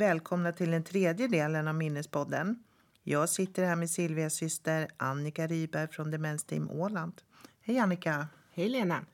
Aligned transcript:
välkomna 0.00 0.52
till 0.52 0.70
den 0.70 0.84
tredje 0.84 1.28
delen 1.28 1.68
av 1.68 1.74
Minnespodden. 1.74 2.62
Jag 3.02 3.28
sitter 3.28 3.64
här 3.64 3.76
med 3.76 3.90
Silvias 3.90 4.34
syster 4.34 4.88
Annika 4.96 5.46
Ryberg 5.46 5.88
från 5.88 6.10
Demensteam 6.10 6.70
Åland. 6.70 7.12
Hej 7.60 7.78
Annika! 7.78 8.26
Hej 8.52 8.68
Lena! 8.68 9.04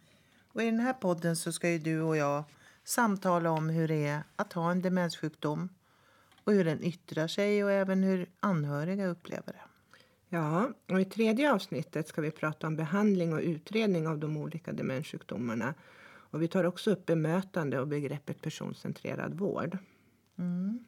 Och 0.48 0.62
I 0.62 0.64
den 0.64 0.80
här 0.80 0.92
podden 0.92 1.36
så 1.36 1.52
ska 1.52 1.70
ju 1.70 1.78
du 1.78 2.02
och 2.02 2.16
jag 2.16 2.44
samtala 2.84 3.50
om 3.50 3.68
hur 3.68 3.88
det 3.88 4.06
är 4.06 4.22
att 4.36 4.52
ha 4.52 4.70
en 4.70 4.82
demenssjukdom 4.82 5.68
och 6.44 6.52
hur 6.52 6.64
den 6.64 6.84
yttrar 6.84 7.28
sig 7.28 7.64
och 7.64 7.72
även 7.72 8.02
hur 8.02 8.28
anhöriga 8.40 9.06
upplever 9.06 9.52
det. 9.52 9.64
Ja, 10.28 10.70
och 10.88 11.00
i 11.00 11.04
tredje 11.04 11.52
avsnittet 11.52 12.08
ska 12.08 12.20
vi 12.20 12.30
prata 12.30 12.66
om 12.66 12.76
behandling 12.76 13.32
och 13.32 13.40
utredning 13.40 14.08
av 14.08 14.18
de 14.18 14.36
olika 14.36 14.72
demenssjukdomarna. 14.72 15.74
Och 16.06 16.42
vi 16.42 16.48
tar 16.48 16.64
också 16.64 16.90
upp 16.90 17.06
bemötande 17.06 17.80
och 17.80 17.88
begreppet 17.88 18.42
personcentrerad 18.42 19.34
vård. 19.34 19.78
Mm. 20.38 20.84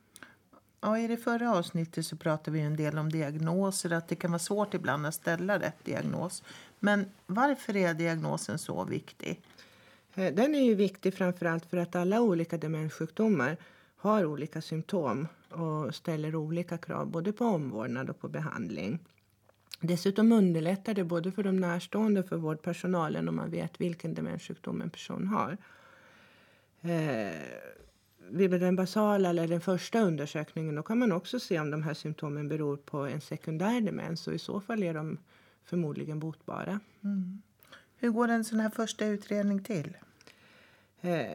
Ja, 0.81 0.99
I 0.99 1.07
det 1.07 1.17
förra 1.17 1.55
avsnittet 1.55 2.07
så 2.07 2.17
pratade 2.17 2.51
vi 2.51 2.61
en 2.61 2.77
del 2.77 2.99
om 2.99 3.13
diagnoser, 3.13 3.93
att 3.93 4.09
det 4.09 4.17
kan 4.17 4.31
vara 4.31 4.39
svårt 4.39 4.75
ibland 4.75 5.07
att 5.07 5.15
ställa 5.15 5.61
rätt 5.61 5.85
diagnos. 5.85 6.43
Men 6.79 7.07
varför 7.27 7.77
är 7.77 7.95
diagnosen 7.95 8.59
så 8.59 8.85
viktig? 8.85 9.41
Eh, 10.15 10.35
den 10.35 10.55
är 10.55 10.63
ju 10.63 10.75
viktig 10.75 11.15
framförallt 11.15 11.67
för 11.67 11.77
att 11.77 11.97
alla 11.97 12.21
olika 12.21 12.59
demenssjukdomar 12.59 13.57
har 13.97 14.25
olika 14.25 14.63
symptom 14.63 15.29
och 15.51 15.95
ställer 15.95 16.35
olika 16.35 16.79
krav 16.79 17.07
både 17.07 17.33
på 17.33 17.45
omvårdnad 17.45 18.11
och 18.11 18.21
på 18.21 18.29
behandling. 18.29 18.99
Dessutom 19.81 20.33
underlättar 20.33 20.95
det 20.95 21.05
både 21.05 21.33
för 21.33 21.43
de 21.43 21.57
närstående 21.57 22.21
och 22.21 22.29
för 22.29 22.37
vårdpersonalen 22.37 23.29
om 23.29 23.37
man 23.37 23.51
vet 23.51 23.81
vilken 23.81 24.15
demenssjukdom 24.15 24.83
en 24.83 24.91
person 24.91 25.27
har. 25.27 25.57
Eh, 26.81 27.33
vid 28.31 28.51
den 28.51 28.77
basala 28.77 29.31
eller 29.31 29.49
den 29.49 29.61
första 29.61 30.01
undersökningen 30.01 30.75
då 30.75 30.83
kan 30.83 30.99
man 30.99 31.13
också 31.13 31.41
se 31.41 31.61
om 31.61 31.71
de 31.71 31.83
här 31.83 31.95
symptomen 31.95 32.49
beror 32.49 32.77
på 32.77 32.99
en 32.99 33.21
sekundär 33.21 33.81
demens 33.81 34.29
och 34.29 34.35
i 34.35 34.39
så 34.39 34.61
fall 34.61 34.83
är 34.83 34.95
de 34.95 35.19
förmodligen 35.65 36.19
botbara. 36.19 36.81
Mm. 37.05 37.43
Hur 37.97 38.11
går 38.11 38.29
en 38.29 38.45
sån 38.45 38.61
här 38.61 38.71
första 38.71 39.07
utredning 39.07 39.63
till? 39.63 39.97
Eh, 41.01 41.27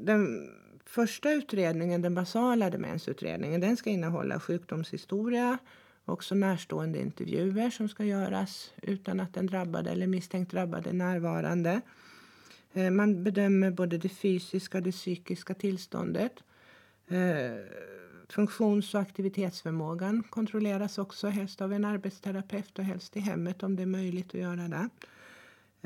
den 0.00 0.50
första 0.84 1.32
utredningen, 1.32 2.02
den 2.02 2.14
basala 2.14 2.70
demensutredningen, 2.70 3.60
den 3.60 3.76
ska 3.76 3.90
innehålla 3.90 4.40
sjukdomshistoria 4.40 5.58
också 6.04 6.34
närstående 6.34 7.00
intervjuer 7.00 7.70
som 7.70 7.88
ska 7.88 8.04
göras 8.04 8.72
utan 8.82 9.20
att 9.20 9.34
den 9.34 9.46
drabbade 9.46 9.90
eller 9.90 10.06
misstänkt 10.06 10.50
drabbade 10.50 10.90
är 10.90 10.94
närvarande. 10.94 11.80
Eh, 12.74 12.90
man 12.90 13.24
bedömer 13.24 13.70
både 13.70 13.98
det 13.98 14.08
fysiska 14.08 14.78
och 14.78 14.84
det 14.84 14.92
psykiska 14.92 15.54
tillståndet. 15.54 16.32
Eh, 17.08 17.54
funktions 18.28 18.94
och 18.94 19.00
aktivitetsförmågan 19.00 20.22
kontrolleras 20.22 20.98
också 20.98 21.28
helst 21.28 21.60
av 21.60 21.72
en 21.72 21.84
arbetsterapeut 21.84 22.78
och 22.78 22.84
helst 22.84 23.16
i 23.16 23.20
hemmet 23.20 23.62
om 23.62 23.76
det 23.76 23.82
är 23.82 23.86
möjligt 23.86 24.28
att 24.28 24.40
göra 24.40 24.68
det. 24.68 24.88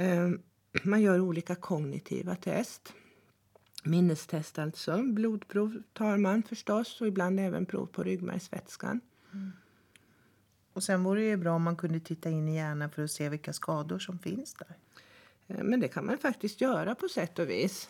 Eh, 0.04 0.30
man 0.82 1.02
gör 1.02 1.20
olika 1.20 1.54
kognitiva 1.54 2.34
test. 2.34 2.92
Minnestest 3.84 4.58
alltså. 4.58 5.02
Blodprov 5.02 5.82
tar 5.92 6.16
man 6.16 6.42
förstås 6.42 7.00
och 7.00 7.06
ibland 7.06 7.40
även 7.40 7.66
prov 7.66 7.86
på 7.86 8.02
ryggmärgsvätskan. 8.02 9.00
Mm. 9.32 9.52
Och 10.72 10.82
sen 10.82 11.04
vore 11.04 11.20
det 11.20 11.26
ju 11.26 11.36
bra 11.36 11.54
om 11.54 11.62
man 11.62 11.76
kunde 11.76 12.00
titta 12.00 12.30
in 12.30 12.48
i 12.48 12.54
hjärnan 12.54 12.90
för 12.90 13.04
att 13.04 13.10
se 13.10 13.28
vilka 13.28 13.52
skador 13.52 13.98
som 13.98 14.18
finns 14.18 14.54
där. 14.54 14.76
Eh, 15.48 15.62
men 15.62 15.80
det 15.80 15.88
kan 15.88 16.06
man 16.06 16.18
faktiskt 16.18 16.60
göra 16.60 16.94
på 16.94 17.08
sätt 17.08 17.38
och 17.38 17.50
vis. 17.50 17.88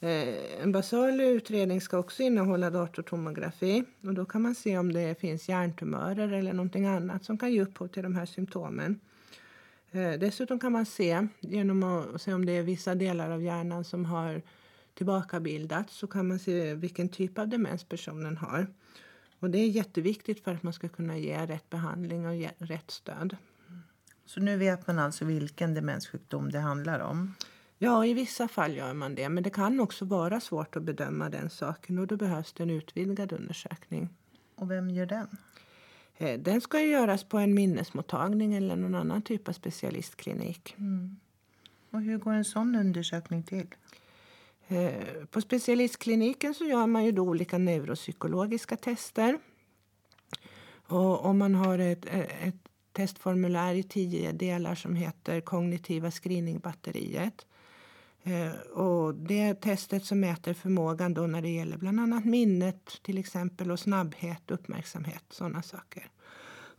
Eh, 0.00 0.62
en 0.62 0.72
basal 0.72 1.20
utredning 1.20 1.80
ska 1.80 1.98
också 1.98 2.22
innehålla 2.22 2.70
datortomografi. 2.70 3.84
Och 4.02 4.14
då 4.14 4.24
kan 4.24 4.42
man 4.42 4.54
se 4.54 4.78
om 4.78 4.92
det 4.92 5.20
finns 5.20 5.48
hjärntumörer 5.48 6.32
eller 6.32 6.52
någonting 6.52 6.86
annat 6.86 7.24
som 7.24 7.38
kan 7.38 7.52
ge 7.52 7.62
upphov 7.62 7.88
till 7.88 8.02
de 8.02 8.16
här 8.16 8.26
symptomen. 8.26 9.00
Eh, 9.90 10.12
dessutom 10.12 10.58
kan 10.58 10.72
man 10.72 10.86
se, 10.86 11.26
genom 11.40 11.82
att 11.82 12.22
se 12.22 12.34
om 12.34 12.46
det 12.46 12.52
är 12.52 12.62
vissa 12.62 12.94
delar 12.94 13.30
av 13.30 13.42
hjärnan 13.42 13.84
som 13.84 14.04
har 14.04 14.42
tillbakabildats, 14.94 15.96
så 15.96 16.06
kan 16.06 16.28
man 16.28 16.38
se 16.38 16.74
vilken 16.74 17.08
typ 17.08 17.38
av 17.38 17.48
demens 17.48 17.84
personen 17.84 18.36
har. 18.36 18.66
Och 19.38 19.50
det 19.50 19.58
är 19.58 19.68
jätteviktigt 19.68 20.44
för 20.44 20.54
att 20.54 20.62
man 20.62 20.72
ska 20.72 20.88
kunna 20.88 21.18
ge 21.18 21.46
rätt 21.46 21.70
behandling 21.70 22.26
och 22.26 22.66
rätt 22.68 22.90
stöd. 22.90 23.36
Så 24.24 24.40
nu 24.40 24.56
vet 24.56 24.86
man 24.86 24.98
alltså 24.98 25.24
vilken 25.24 25.74
demenssjukdom 25.74 26.50
det 26.50 26.58
handlar 26.58 27.00
om? 27.00 27.34
Ja, 27.78 28.06
i 28.06 28.14
vissa 28.14 28.48
fall 28.48 28.76
gör 28.76 28.94
man 28.94 29.14
det. 29.14 29.28
Men 29.28 29.42
det 29.42 29.50
kan 29.50 29.80
också 29.80 30.04
vara 30.04 30.40
svårt 30.40 30.76
att 30.76 30.82
bedöma 30.82 31.30
den 31.30 31.50
saken 31.50 31.98
och 31.98 32.06
då 32.06 32.16
behövs 32.16 32.52
det 32.52 32.62
en 32.62 32.70
utvidgad 32.70 33.32
undersökning. 33.32 34.08
Och 34.54 34.70
vem 34.70 34.90
gör 34.90 35.06
den? 35.06 35.26
Eh, 36.16 36.40
den 36.40 36.60
ska 36.60 36.80
göras 36.80 37.24
på 37.24 37.38
en 37.38 37.54
minnesmottagning 37.54 38.54
eller 38.54 38.76
någon 38.76 38.94
annan 38.94 39.22
typ 39.22 39.48
av 39.48 39.52
specialistklinik. 39.52 40.74
Mm. 40.78 41.16
Och 41.90 42.00
hur 42.00 42.18
går 42.18 42.32
en 42.32 42.44
sån 42.44 42.76
undersökning 42.76 43.42
till? 43.42 43.66
Eh, 44.68 45.24
på 45.30 45.40
specialistkliniken 45.40 46.54
så 46.54 46.64
gör 46.64 46.86
man 46.86 47.04
ju 47.04 47.12
då 47.12 47.22
olika 47.22 47.58
neuropsykologiska 47.58 48.76
tester. 48.76 49.38
Och 50.86 51.24
om 51.24 51.38
man 51.38 51.54
har 51.54 51.78
ett, 51.78 52.06
ett 52.40 52.68
testformulär 52.92 53.74
i 53.74 53.82
tio 53.82 54.32
delar 54.32 54.74
som 54.74 54.96
heter 54.96 55.40
kognitiva 55.40 56.10
screeningbatteriet. 56.10 57.46
Eh, 58.22 58.70
och 58.70 59.14
det 59.14 59.40
är 59.40 59.54
testet 59.54 60.04
som 60.04 60.20
mäter 60.20 60.54
förmågan 60.54 61.14
då 61.14 61.26
när 61.26 61.42
det 61.42 61.48
gäller 61.48 61.76
bland 61.76 62.00
annat 62.00 62.24
minnet 62.24 63.02
till 63.02 63.18
exempel 63.18 63.70
och 63.70 63.80
snabbhet, 63.80 64.50
uppmärksamhet, 64.50 65.24
sådana 65.30 65.62
saker. 65.62 66.10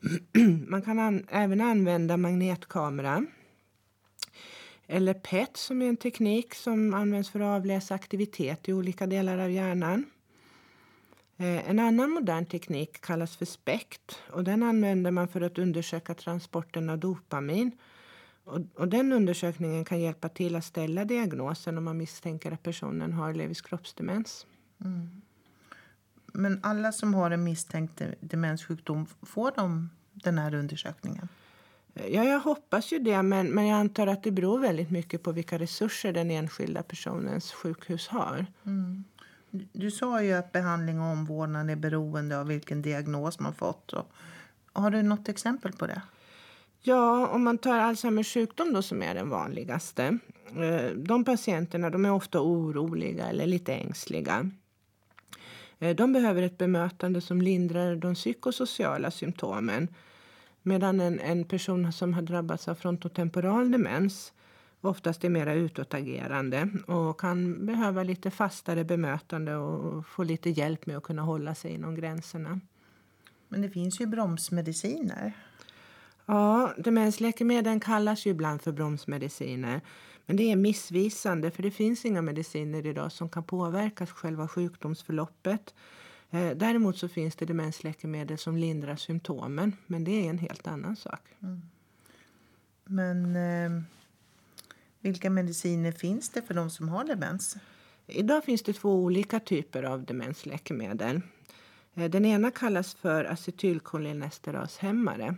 Man 0.67 0.81
kan 0.81 0.99
an 0.99 1.27
även 1.29 1.61
använda 1.61 2.17
magnetkamera 2.17 3.25
eller 4.87 5.13
PET 5.13 5.57
som 5.57 5.81
är 5.81 5.89
en 5.89 5.97
teknik 5.97 6.55
som 6.55 6.93
används 6.93 7.29
för 7.29 7.39
att 7.39 7.61
avläsa 7.61 7.95
aktivitet 7.95 8.69
i 8.69 8.73
olika 8.73 9.07
delar 9.07 9.37
av 9.37 9.51
hjärnan. 9.51 10.05
Eh, 11.37 11.69
en 11.69 11.79
annan 11.79 12.09
modern 12.09 12.45
teknik 12.45 13.01
kallas 13.01 13.37
för 13.37 13.45
SPECT 13.45 14.19
och 14.31 14.43
den 14.43 14.63
använder 14.63 15.11
man 15.11 15.27
för 15.27 15.41
att 15.41 15.57
undersöka 15.57 16.13
transporten 16.13 16.89
av 16.89 16.99
dopamin. 16.99 17.71
Och, 18.43 18.59
och, 18.75 18.87
den 18.87 19.13
undersökningen 19.13 19.85
kan 19.85 19.99
hjälpa 20.01 20.29
till 20.29 20.55
att 20.55 20.65
ställa 20.65 21.05
diagnosen 21.05 21.77
om 21.77 21.83
man 21.83 21.97
misstänker 21.97 22.51
att 22.51 22.63
personen 22.63 23.13
har 23.13 23.33
Levis 23.33 23.61
kroppsdemens. 23.61 24.45
Mm. 24.81 25.21
Men 26.33 26.59
alla 26.63 26.91
som 26.91 27.13
har 27.13 27.31
en 27.31 27.43
misstänkt 27.43 28.01
demenssjukdom, 28.19 29.05
får 29.21 29.51
de 29.55 29.89
den 30.13 30.37
här 30.37 30.53
undersökningen? 30.53 31.27
Ja, 31.93 32.23
jag 32.23 32.39
hoppas 32.39 32.93
ju 32.93 32.99
det, 32.99 33.23
men, 33.23 33.47
men 33.47 33.67
jag 33.67 33.79
antar 33.79 34.07
att 34.07 34.23
det 34.23 34.31
beror 34.31 34.59
väldigt 34.59 34.91
mycket 34.91 35.23
på 35.23 35.31
vilka 35.31 35.59
resurser 35.59 36.13
den 36.13 36.31
enskilda 36.31 36.83
personens 36.83 37.51
sjukhus 37.51 38.07
har. 38.07 38.45
Mm. 38.65 39.03
Du 39.71 39.91
sa 39.91 40.23
ju 40.23 40.33
att 40.33 40.51
behandling 40.51 41.01
och 41.01 41.07
omvårdnad 41.07 41.69
är 41.69 41.75
beroende 41.75 42.39
av 42.39 42.47
vilken 42.47 42.81
diagnos 42.81 43.39
man 43.39 43.53
fått. 43.53 43.93
Har 44.73 44.91
du 44.91 45.03
något 45.03 45.29
exempel 45.29 45.71
på 45.71 45.87
det? 45.87 46.01
Ja, 46.81 47.27
om 47.27 47.43
man 47.43 47.57
tar 47.57 47.79
Alzheimers 47.79 48.33
sjukdom 48.33 48.73
då, 48.73 48.81
som 48.81 49.03
är 49.03 49.15
den 49.15 49.29
vanligaste. 49.29 50.17
Eh, 50.55 50.91
de 50.95 51.23
patienterna 51.23 51.89
de 51.89 52.05
är 52.05 52.11
ofta 52.11 52.41
oroliga 52.41 53.25
eller 53.29 53.45
lite 53.45 53.73
ängsliga. 53.73 54.49
Eh, 55.79 55.95
de 55.95 56.13
behöver 56.13 56.41
ett 56.41 56.57
bemötande 56.57 57.21
som 57.21 57.41
lindrar 57.41 57.95
de 57.95 58.15
psykosociala 58.15 59.11
symptomen 59.11 59.87
Medan 60.63 60.99
en, 60.99 61.19
en 61.19 61.43
person 61.43 61.93
som 61.93 62.13
har 62.13 62.21
drabbats 62.21 62.67
av 62.67 62.75
frontotemporal 62.75 63.71
demens 63.71 64.33
oftast 64.83 65.23
är 65.23 65.29
mer 65.29 65.47
utåtagerande 65.47 66.69
och 66.87 67.19
kan 67.19 67.65
behöva 67.65 68.03
lite 68.03 68.31
fastare 68.31 68.83
bemötande 68.83 69.55
och 69.55 70.07
få 70.07 70.23
lite 70.23 70.49
hjälp 70.49 70.85
med 70.85 70.97
att 70.97 71.03
kunna 71.03 71.21
hålla 71.21 71.55
sig 71.55 71.71
inom 71.71 71.95
gränserna. 71.95 72.59
Men 73.47 73.61
det 73.61 73.69
finns 73.69 74.01
ju 74.01 74.05
bromsmediciner. 74.05 75.33
Ja, 76.25 76.73
demensläkemedel 76.77 77.79
kallas 77.79 78.25
ju 78.25 78.31
ibland 78.31 78.61
för 78.61 78.71
bromsmediciner. 78.71 79.81
Men 80.25 80.37
det 80.37 80.51
är 80.51 80.55
missvisande 80.55 81.51
för 81.51 81.63
det 81.63 81.71
finns 81.71 82.05
inga 82.05 82.21
mediciner 82.21 82.85
idag 82.85 83.11
som 83.11 83.29
kan 83.29 83.43
påverka 83.43 84.05
själva 84.05 84.47
sjukdomsförloppet. 84.47 85.73
Eh, 86.29 86.51
däremot 86.51 86.97
så 86.97 87.07
finns 87.07 87.35
det 87.35 87.45
demensläkemedel 87.45 88.37
som 88.37 88.57
lindrar 88.57 88.95
symptomen, 88.95 89.75
men 89.87 90.03
det 90.03 90.11
är 90.11 90.29
en 90.29 90.37
helt 90.37 90.67
annan 90.67 90.95
sak. 90.95 91.21
Mm. 91.39 91.61
Men 92.85 93.35
eh, 93.35 93.83
vilka 95.03 95.29
mediciner 95.29 95.91
finns 95.91 96.29
det 96.29 96.41
för 96.41 96.53
de 96.53 96.69
som 96.69 96.89
har 96.89 97.05
demens? 97.05 97.57
Idag 98.07 98.43
finns 98.43 98.63
det 98.63 98.73
två 98.73 98.95
olika 98.95 99.39
typer 99.39 99.83
av 99.83 100.05
demensläkemedel. 100.05 101.21
Eh, 101.93 102.09
den 102.09 102.25
ena 102.25 102.51
kallas 102.51 102.93
för 102.93 103.25
acetylkolinesterashämmare. 103.25 105.35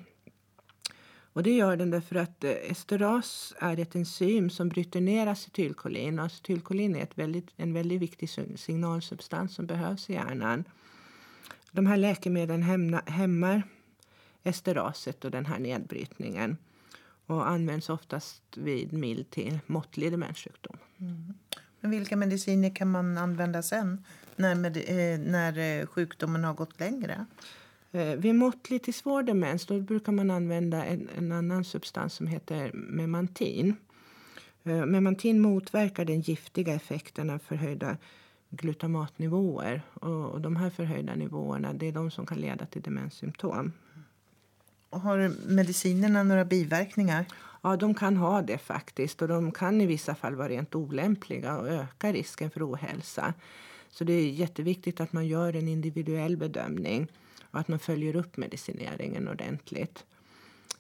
Och 1.34 1.44
det 1.44 1.52
gör 1.52 1.78
den 1.78 1.90
därför 1.90 2.16
att 2.16 2.44
eh, 2.44 2.52
esteras 2.52 3.54
är 3.60 3.80
ett 3.80 3.96
enzym 3.96 4.50
som 4.50 4.70
bryter 4.70 5.02
ner 5.02 5.28
acetylkolin. 5.28 6.20
Och 6.20 6.26
acetylkolin 6.26 6.96
är 6.96 7.04
ett 7.04 7.18
väldigt, 7.18 7.48
en 7.56 7.74
väldigt 7.74 8.02
viktig 8.02 8.30
signalsubstans 8.56 9.56
som 9.56 9.66
behövs 9.66 10.10
i 10.10 10.14
hjärnan. 10.14 10.64
De 11.72 11.86
här 11.86 11.98
läkemedlen 11.98 12.64
hämmar 13.06 13.64
esteraset 14.44 15.26
och 15.26 15.32
den 15.32 15.46
här 15.46 15.60
nedbrytningen 15.60 16.58
och 17.26 17.48
används 17.48 17.90
oftast 17.90 18.44
vid 18.58 18.94
mild 18.94 19.30
till 19.30 19.60
måttlig 19.66 20.12
demenssjukdom. 20.12 20.78
Mm. 20.98 21.34
Men 21.80 21.92
vilka 21.92 22.16
mediciner 22.16 22.76
kan 22.76 22.92
man 22.92 23.18
använda 23.18 23.62
sen 23.62 24.04
när, 24.36 24.56
med, 24.56 24.78
eh, 24.78 25.20
när 25.20 25.80
eh, 25.82 25.86
sjukdomen 25.86 26.44
har 26.44 26.54
gått 26.54 26.80
längre? 26.80 27.26
Eh, 27.92 28.16
vid 28.16 28.36
måttlig 28.36 28.84
till 28.84 28.94
svår 28.94 29.24
demens 29.24 29.66
då 29.66 29.80
brukar 29.80 30.12
man 30.12 30.32
använda 30.32 30.86
en, 30.86 31.10
en 31.18 31.32
annan 31.32 31.64
substans 31.64 32.14
som 32.14 32.28
heter 32.28 32.72
memantin. 32.74 33.76
Eh, 34.64 34.86
memantin 34.86 35.42
motverkar 35.42 36.06
den 36.06 36.22
giftiga 36.22 36.74
effekten 36.74 37.30
av 37.30 37.40
förhöjda 37.40 37.98
glutamatnivåer. 38.50 39.82
Och, 39.94 40.26
och 40.26 40.42
de 40.42 40.56
här 40.56 40.70
förhöjda 40.70 41.16
nivåerna 41.16 41.74
det 41.74 41.88
är 41.88 41.92
de 41.92 42.12
som 42.12 42.26
kan 42.26 42.38
leda 42.38 42.66
till 42.66 42.82
demenssymptom. 42.82 43.72
Har 44.90 45.32
medicinerna 45.48 46.24
några 46.24 46.46
biverkningar? 46.46 47.26
Ja, 47.62 47.76
de 47.76 47.94
kan 47.94 48.18
ha 48.18 48.42
det 48.42 48.58
faktiskt. 48.58 49.22
Och 49.22 49.28
de 49.28 49.52
kan 49.52 49.82
i 49.82 49.86
vissa 49.86 50.16
fall 50.16 50.36
vara 50.36 50.50
rent 50.50 50.76
olämpliga 50.76 51.58
och 51.58 51.68
öka 51.68 52.14
risken 52.14 52.52
för 52.52 52.72
ohälsa. 52.72 53.34
Så 53.90 54.04
det 54.04 54.14
är 54.14 54.30
jätteviktigt 54.30 55.00
att 55.00 55.14
man 55.14 55.28
gör 55.28 55.56
en 55.56 55.68
individuell 55.68 56.38
bedömning 56.38 57.08
och 57.52 57.60
att 57.60 57.68
man 57.68 57.80
följer 57.80 58.16
upp 58.16 58.38
medicineringen 58.38 59.28
ordentligt. 59.28 60.06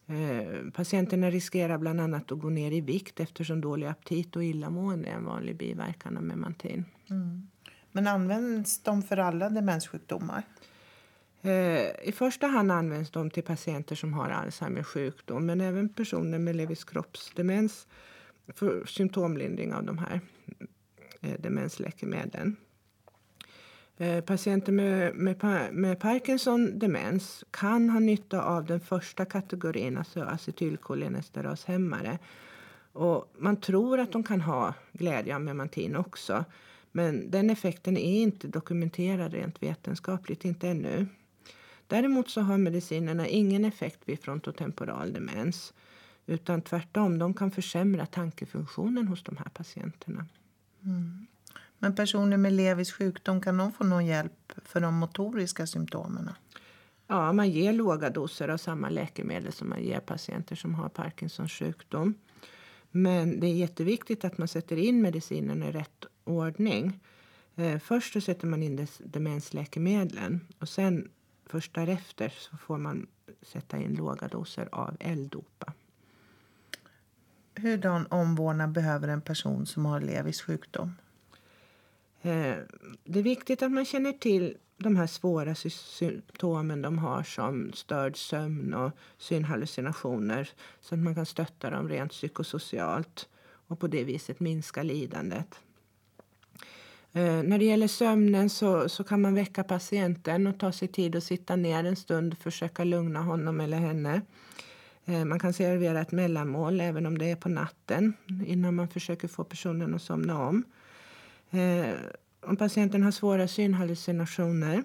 Eh, 0.07 0.71
patienterna 0.73 1.29
riskerar 1.29 1.77
bland 1.77 2.01
annat 2.01 2.31
att 2.31 2.39
gå 2.39 2.49
ner 2.49 2.71
i 2.71 2.81
vikt 2.81 3.19
eftersom 3.19 3.61
dålig 3.61 3.87
aptit 3.87 4.35
och 4.35 4.43
illamående 4.43 5.09
är 5.09 5.13
en 5.13 5.25
vanlig 5.25 5.55
biverkan 5.55 6.17
av 6.17 6.23
memantin. 6.23 6.85
Mm. 7.09 7.47
Men 7.91 8.07
används 8.07 8.79
de 8.79 9.03
för 9.03 9.17
alla 9.17 9.49
demenssjukdomar? 9.49 10.43
Eh, 11.45 11.91
I 12.03 12.11
första 12.11 12.47
hand 12.47 12.71
används 12.71 13.11
de 13.11 13.29
till 13.29 13.43
patienter 13.43 13.95
som 13.95 14.13
har 14.13 14.29
Alzheimers 14.29 14.85
sjukdom 14.85 15.45
men 15.45 15.61
även 15.61 15.89
personer 15.89 16.39
med 16.39 16.55
Levis 16.55 16.83
kroppsdemens 16.83 17.87
för 18.47 18.85
symptomlindring 18.85 19.73
av 19.73 19.83
de 19.83 19.97
här 19.97 20.21
eh, 21.21 21.39
demensläkemedlen. 21.39 22.55
Eh, 23.97 24.23
patienter 24.23 24.71
med, 24.71 25.15
med, 25.15 25.69
med 25.71 25.99
Parkinson 25.99 26.79
demens 26.79 27.43
kan 27.51 27.89
ha 27.89 27.99
nytta 27.99 28.43
av 28.43 28.65
den 28.65 28.79
första 28.79 29.25
kategorin, 29.25 29.97
alltså 29.97 30.21
acetylkolinesteroshämmare. 30.21 32.19
Och 32.93 33.33
man 33.37 33.61
tror 33.61 33.99
att 33.99 34.11
de 34.11 34.23
kan 34.23 34.41
ha 34.41 34.73
glädje 34.93 35.35
av 35.35 35.41
memantin 35.41 35.95
också. 35.95 36.45
Men 36.91 37.31
den 37.31 37.49
effekten 37.49 37.97
är 37.97 38.21
inte 38.21 38.47
dokumenterad 38.47 39.33
rent 39.33 39.63
vetenskapligt, 39.63 40.45
inte 40.45 40.69
ännu. 40.69 41.07
Däremot 41.87 42.29
så 42.29 42.41
har 42.41 42.57
medicinerna 42.57 43.27
ingen 43.27 43.65
effekt 43.65 43.99
vid 44.05 44.19
frontotemporal 44.19 45.13
demens. 45.13 45.73
Utan 46.25 46.61
tvärtom, 46.61 47.19
de 47.19 47.33
kan 47.33 47.51
försämra 47.51 48.05
tankefunktionen 48.05 49.07
hos 49.07 49.23
de 49.23 49.37
här 49.37 49.49
patienterna. 49.53 50.25
Mm. 50.83 51.27
Men 51.79 51.95
personer 51.95 52.37
med 52.37 52.53
Levis 52.53 52.91
sjukdom, 52.91 53.41
kan 53.41 53.57
de 53.57 53.71
få 53.71 53.83
någon 53.83 54.05
hjälp 54.05 54.53
för 54.65 54.81
de 54.81 54.93
motoriska 54.93 55.67
symptomen? 55.67 56.29
Ja, 57.07 57.33
man 57.33 57.49
ger 57.49 57.73
låga 57.73 58.09
doser 58.09 58.47
av 58.47 58.57
samma 58.57 58.89
läkemedel 58.89 59.53
som 59.53 59.69
man 59.69 59.83
ger 59.83 59.99
patienter 59.99 60.55
som 60.55 60.75
har 60.75 60.89
Parkinsons 60.89 61.51
sjukdom. 61.51 62.13
Men 62.91 63.39
det 63.39 63.47
är 63.47 63.53
jätteviktigt 63.53 64.25
att 64.25 64.37
man 64.37 64.47
sätter 64.47 64.77
in 64.77 65.01
medicinen 65.01 65.63
i 65.63 65.71
rätt 65.71 66.05
ordning. 66.23 66.99
Eh, 67.55 67.79
först 67.79 68.23
sätter 68.23 68.47
man 68.47 68.63
in 68.63 68.87
demensläkemedlen 68.99 70.47
och 70.59 70.69
sen 70.69 71.09
först 71.45 71.73
därefter 71.73 72.29
så 72.29 72.57
får 72.57 72.77
man 72.77 73.07
sätta 73.41 73.77
in 73.77 73.95
låga 73.95 74.27
doser 74.27 74.69
av 74.71 74.97
L-dopa. 74.99 75.73
Hurdan 77.55 78.07
omvårdnad 78.09 78.71
behöver 78.71 79.07
en 79.07 79.21
person 79.21 79.65
som 79.65 79.85
har 79.85 80.01
Levis 80.01 80.41
sjukdom? 80.41 80.95
Eh, 82.21 82.55
det 83.03 83.19
är 83.19 83.23
viktigt 83.23 83.63
att 83.63 83.71
man 83.71 83.85
känner 83.85 84.11
till 84.11 84.57
de 84.77 84.95
här 84.95 85.07
svåra 85.07 85.55
symptomen 85.55 86.81
de 86.81 86.97
har 86.97 87.23
som 87.23 87.73
störd 87.73 88.17
sömn 88.17 88.73
och 88.73 88.91
synhallucinationer 89.17 90.49
så 90.81 90.95
att 90.95 91.01
man 91.01 91.15
kan 91.15 91.25
stötta 91.25 91.69
dem 91.69 91.89
rent 91.89 92.11
psykosocialt 92.11 93.29
och 93.67 93.79
på 93.79 93.87
det 93.87 94.03
viset 94.03 94.39
minska 94.39 94.83
lidandet. 94.83 95.59
Eh, 97.15 97.43
när 97.43 97.59
det 97.59 97.65
gäller 97.65 97.87
sömnen 97.87 98.49
så, 98.49 98.89
så 98.89 99.03
kan 99.03 99.21
man 99.21 99.35
väcka 99.35 99.63
patienten 99.63 100.47
och 100.47 100.59
ta 100.59 100.71
sig 100.71 100.87
tid 100.87 101.15
att 101.15 101.23
sitta 101.23 101.55
ner 101.55 101.83
en 101.83 101.95
stund 101.95 102.33
och 102.33 102.39
försöka 102.39 102.83
lugna 102.83 103.21
honom 103.21 103.59
eller 103.59 103.77
henne. 103.77 104.21
Eh, 105.05 105.25
man 105.25 105.39
kan 105.39 105.53
servera 105.53 106.01
ett 106.01 106.11
mellanmål 106.11 106.81
även 106.81 107.05
om 107.05 107.17
det 107.17 107.31
är 107.31 107.35
på 107.35 107.49
natten 107.49 108.13
innan 108.45 108.75
man 108.75 108.87
försöker 108.87 109.27
få 109.27 109.43
personen 109.43 109.95
att 109.95 110.01
somna 110.01 110.47
om. 110.47 110.63
Eh, 111.51 111.93
om 112.41 112.57
patienten 112.57 113.03
har 113.03 113.11
svåra 113.11 113.47
synhallucinationer 113.47 114.83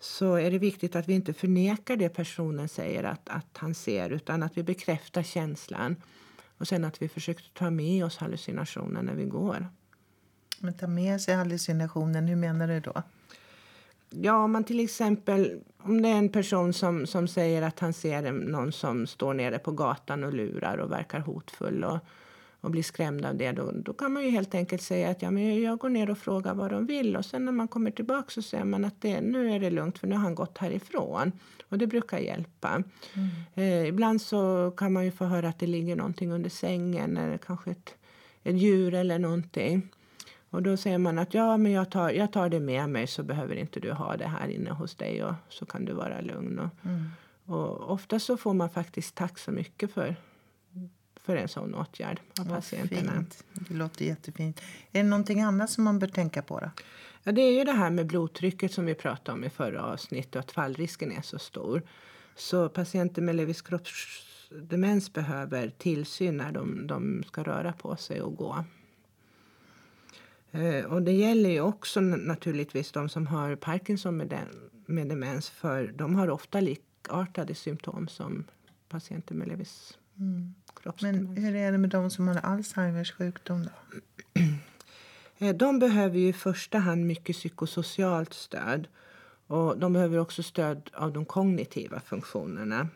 så 0.00 0.34
är 0.34 0.50
det 0.50 0.58
viktigt 0.58 0.96
att 0.96 1.08
vi 1.08 1.14
inte 1.14 1.32
förnekar 1.32 1.96
det 1.96 2.08
personen 2.08 2.68
säger 2.68 3.04
att, 3.04 3.28
att 3.28 3.56
han 3.56 3.74
ser 3.74 4.10
utan 4.10 4.42
att 4.42 4.58
vi 4.58 4.62
bekräftar 4.62 5.22
känslan 5.22 5.96
och 6.58 6.68
sen 6.68 6.84
att 6.84 7.02
vi 7.02 7.08
försöker 7.08 7.44
ta 7.52 7.70
med 7.70 8.04
oss 8.04 8.16
hallucinationen 8.16 9.04
när 9.04 9.14
vi 9.14 9.24
går. 9.24 9.66
Men 10.64 10.74
ta 10.74 10.86
med 10.86 11.20
sig 11.20 11.34
hallucinationen, 11.34 12.28
hur 12.28 12.36
menar 12.36 12.68
du 12.68 12.80
då? 12.80 13.02
Ja, 14.10 14.44
om 14.44 14.52
man 14.52 14.64
till 14.64 14.80
exempel 14.80 15.60
om 15.78 16.02
det 16.02 16.08
är 16.08 16.18
en 16.18 16.28
person 16.28 16.72
som, 16.72 17.06
som 17.06 17.28
säger 17.28 17.62
att 17.62 17.80
han 17.80 17.92
ser 17.92 18.32
någon 18.32 18.72
som 18.72 19.06
står 19.06 19.34
nere 19.34 19.58
på 19.58 19.72
gatan 19.72 20.24
och 20.24 20.34
lurar 20.34 20.78
och 20.78 20.92
verkar 20.92 21.20
hotfull 21.20 21.84
och, 21.84 21.98
och 22.60 22.70
blir 22.70 22.82
skrämd 22.82 23.26
av 23.26 23.36
det, 23.36 23.52
då, 23.52 23.72
då 23.74 23.92
kan 23.92 24.12
man 24.12 24.24
ju 24.24 24.30
helt 24.30 24.54
enkelt 24.54 24.82
säga 24.82 25.10
att 25.10 25.22
ja, 25.22 25.30
men 25.30 25.62
jag 25.62 25.78
går 25.78 25.88
ner 25.88 26.10
och 26.10 26.18
frågar 26.18 26.54
vad 26.54 26.70
de 26.70 26.86
vill 26.86 27.16
och 27.16 27.24
sen 27.24 27.44
när 27.44 27.52
man 27.52 27.68
kommer 27.68 27.90
tillbaka 27.90 28.30
så 28.30 28.42
säger 28.42 28.64
man 28.64 28.84
att 28.84 29.00
det, 29.00 29.20
nu 29.20 29.52
är 29.52 29.60
det 29.60 29.70
lugnt 29.70 29.98
för 29.98 30.06
nu 30.06 30.14
har 30.14 30.22
han 30.22 30.34
gått 30.34 30.58
härifrån. 30.58 31.32
Och 31.68 31.78
det 31.78 31.86
brukar 31.86 32.18
hjälpa. 32.18 32.82
Mm. 33.14 33.28
Eh, 33.54 33.88
ibland 33.88 34.22
så 34.22 34.70
kan 34.76 34.92
man 34.92 35.04
ju 35.04 35.10
få 35.10 35.24
höra 35.24 35.48
att 35.48 35.58
det 35.58 35.66
ligger 35.66 35.96
någonting 35.96 36.32
under 36.32 36.50
sängen 36.50 37.16
eller 37.16 37.38
kanske 37.38 37.70
ett, 37.70 37.94
ett 38.42 38.56
djur 38.56 38.94
eller 38.94 39.18
någonting. 39.18 39.90
Och 40.54 40.62
då 40.62 40.76
säger 40.76 40.98
man 40.98 41.18
att 41.18 41.34
ja, 41.34 41.56
men 41.56 41.72
jag 41.72 41.90
tar, 41.90 42.10
jag 42.10 42.32
tar 42.32 42.48
det 42.48 42.60
med 42.60 42.88
mig 42.88 43.06
så 43.06 43.22
behöver 43.22 43.56
inte 43.56 43.80
du 43.80 43.92
ha 43.92 44.16
det 44.16 44.26
här 44.26 44.48
inne 44.48 44.70
hos 44.70 44.94
dig 44.94 45.24
och 45.24 45.34
så 45.48 45.66
kan 45.66 45.84
du 45.84 45.92
vara 45.92 46.20
lugn. 46.20 46.58
Och, 46.58 46.70
mm. 46.84 47.10
och 47.44 47.90
ofta 47.90 48.18
så 48.18 48.36
får 48.36 48.54
man 48.54 48.70
faktiskt 48.70 49.14
tack 49.14 49.38
så 49.38 49.50
mycket 49.50 49.92
för, 49.92 50.16
för 51.16 51.36
en 51.36 51.48
sån 51.48 51.74
åtgärd 51.74 52.20
av 52.40 52.46
ja, 52.48 52.54
patienterna. 52.54 53.12
Fint. 53.12 53.44
Det 53.52 53.74
låter 53.74 54.04
jättefint. 54.04 54.60
Är 54.92 55.02
det 55.02 55.08
någonting 55.08 55.40
annat 55.40 55.70
som 55.70 55.84
man 55.84 55.98
bör 55.98 56.08
tänka 56.08 56.42
på 56.42 56.60
då? 56.60 56.70
Ja, 57.22 57.32
det 57.32 57.42
är 57.42 57.52
ju 57.52 57.64
det 57.64 57.72
här 57.72 57.90
med 57.90 58.06
blodtrycket 58.06 58.72
som 58.72 58.86
vi 58.86 58.94
pratade 58.94 59.38
om 59.38 59.44
i 59.44 59.50
förra 59.50 59.82
avsnittet 59.82 60.34
och 60.34 60.40
att 60.40 60.52
fallrisken 60.52 61.12
är 61.12 61.22
så 61.22 61.38
stor. 61.38 61.82
Så 62.36 62.68
patienter 62.68 63.22
med 63.22 63.36
Levis 63.36 63.62
kroppsdemens 63.62 65.12
behöver 65.12 65.70
tillsyn 65.78 66.36
när 66.36 66.52
de, 66.52 66.86
de 66.86 67.24
ska 67.26 67.42
röra 67.42 67.72
på 67.72 67.96
sig 67.96 68.20
och 68.20 68.36
gå. 68.36 68.64
Eh, 70.54 70.84
och 70.84 71.02
det 71.02 71.12
gäller 71.12 71.50
ju 71.50 71.60
också 71.60 72.00
naturligtvis 72.00 72.92
de 72.92 73.08
som 73.08 73.26
har 73.26 73.56
Parkinson 73.56 74.16
med, 74.16 74.28
den, 74.28 74.48
med 74.86 75.08
demens 75.08 75.50
för 75.50 75.92
de 75.96 76.14
har 76.14 76.30
ofta 76.30 76.60
likartade 76.60 77.54
symptom 77.54 78.08
som 78.08 78.44
patienter 78.88 79.34
med 79.34 79.48
Levis 79.48 79.98
mm. 80.18 80.54
Men 81.00 81.36
hur 81.36 81.54
är 81.54 81.72
det 81.72 81.78
med 81.78 81.90
de 81.90 82.10
som 82.10 82.28
har 82.28 82.36
Alzheimers 82.36 83.12
sjukdom? 83.12 83.62
Då? 83.62 83.70
Eh, 85.38 85.54
de 85.56 85.78
behöver 85.78 86.18
ju 86.18 86.28
i 86.28 86.32
första 86.32 86.78
hand 86.78 87.06
mycket 87.06 87.36
psykosocialt 87.36 88.34
stöd. 88.34 88.88
Och 89.46 89.78
De 89.78 89.92
behöver 89.92 90.18
också 90.18 90.42
stöd 90.42 90.90
av 90.92 91.12
de 91.12 91.24
kognitiva 91.24 92.00
funktionerna. 92.00 92.88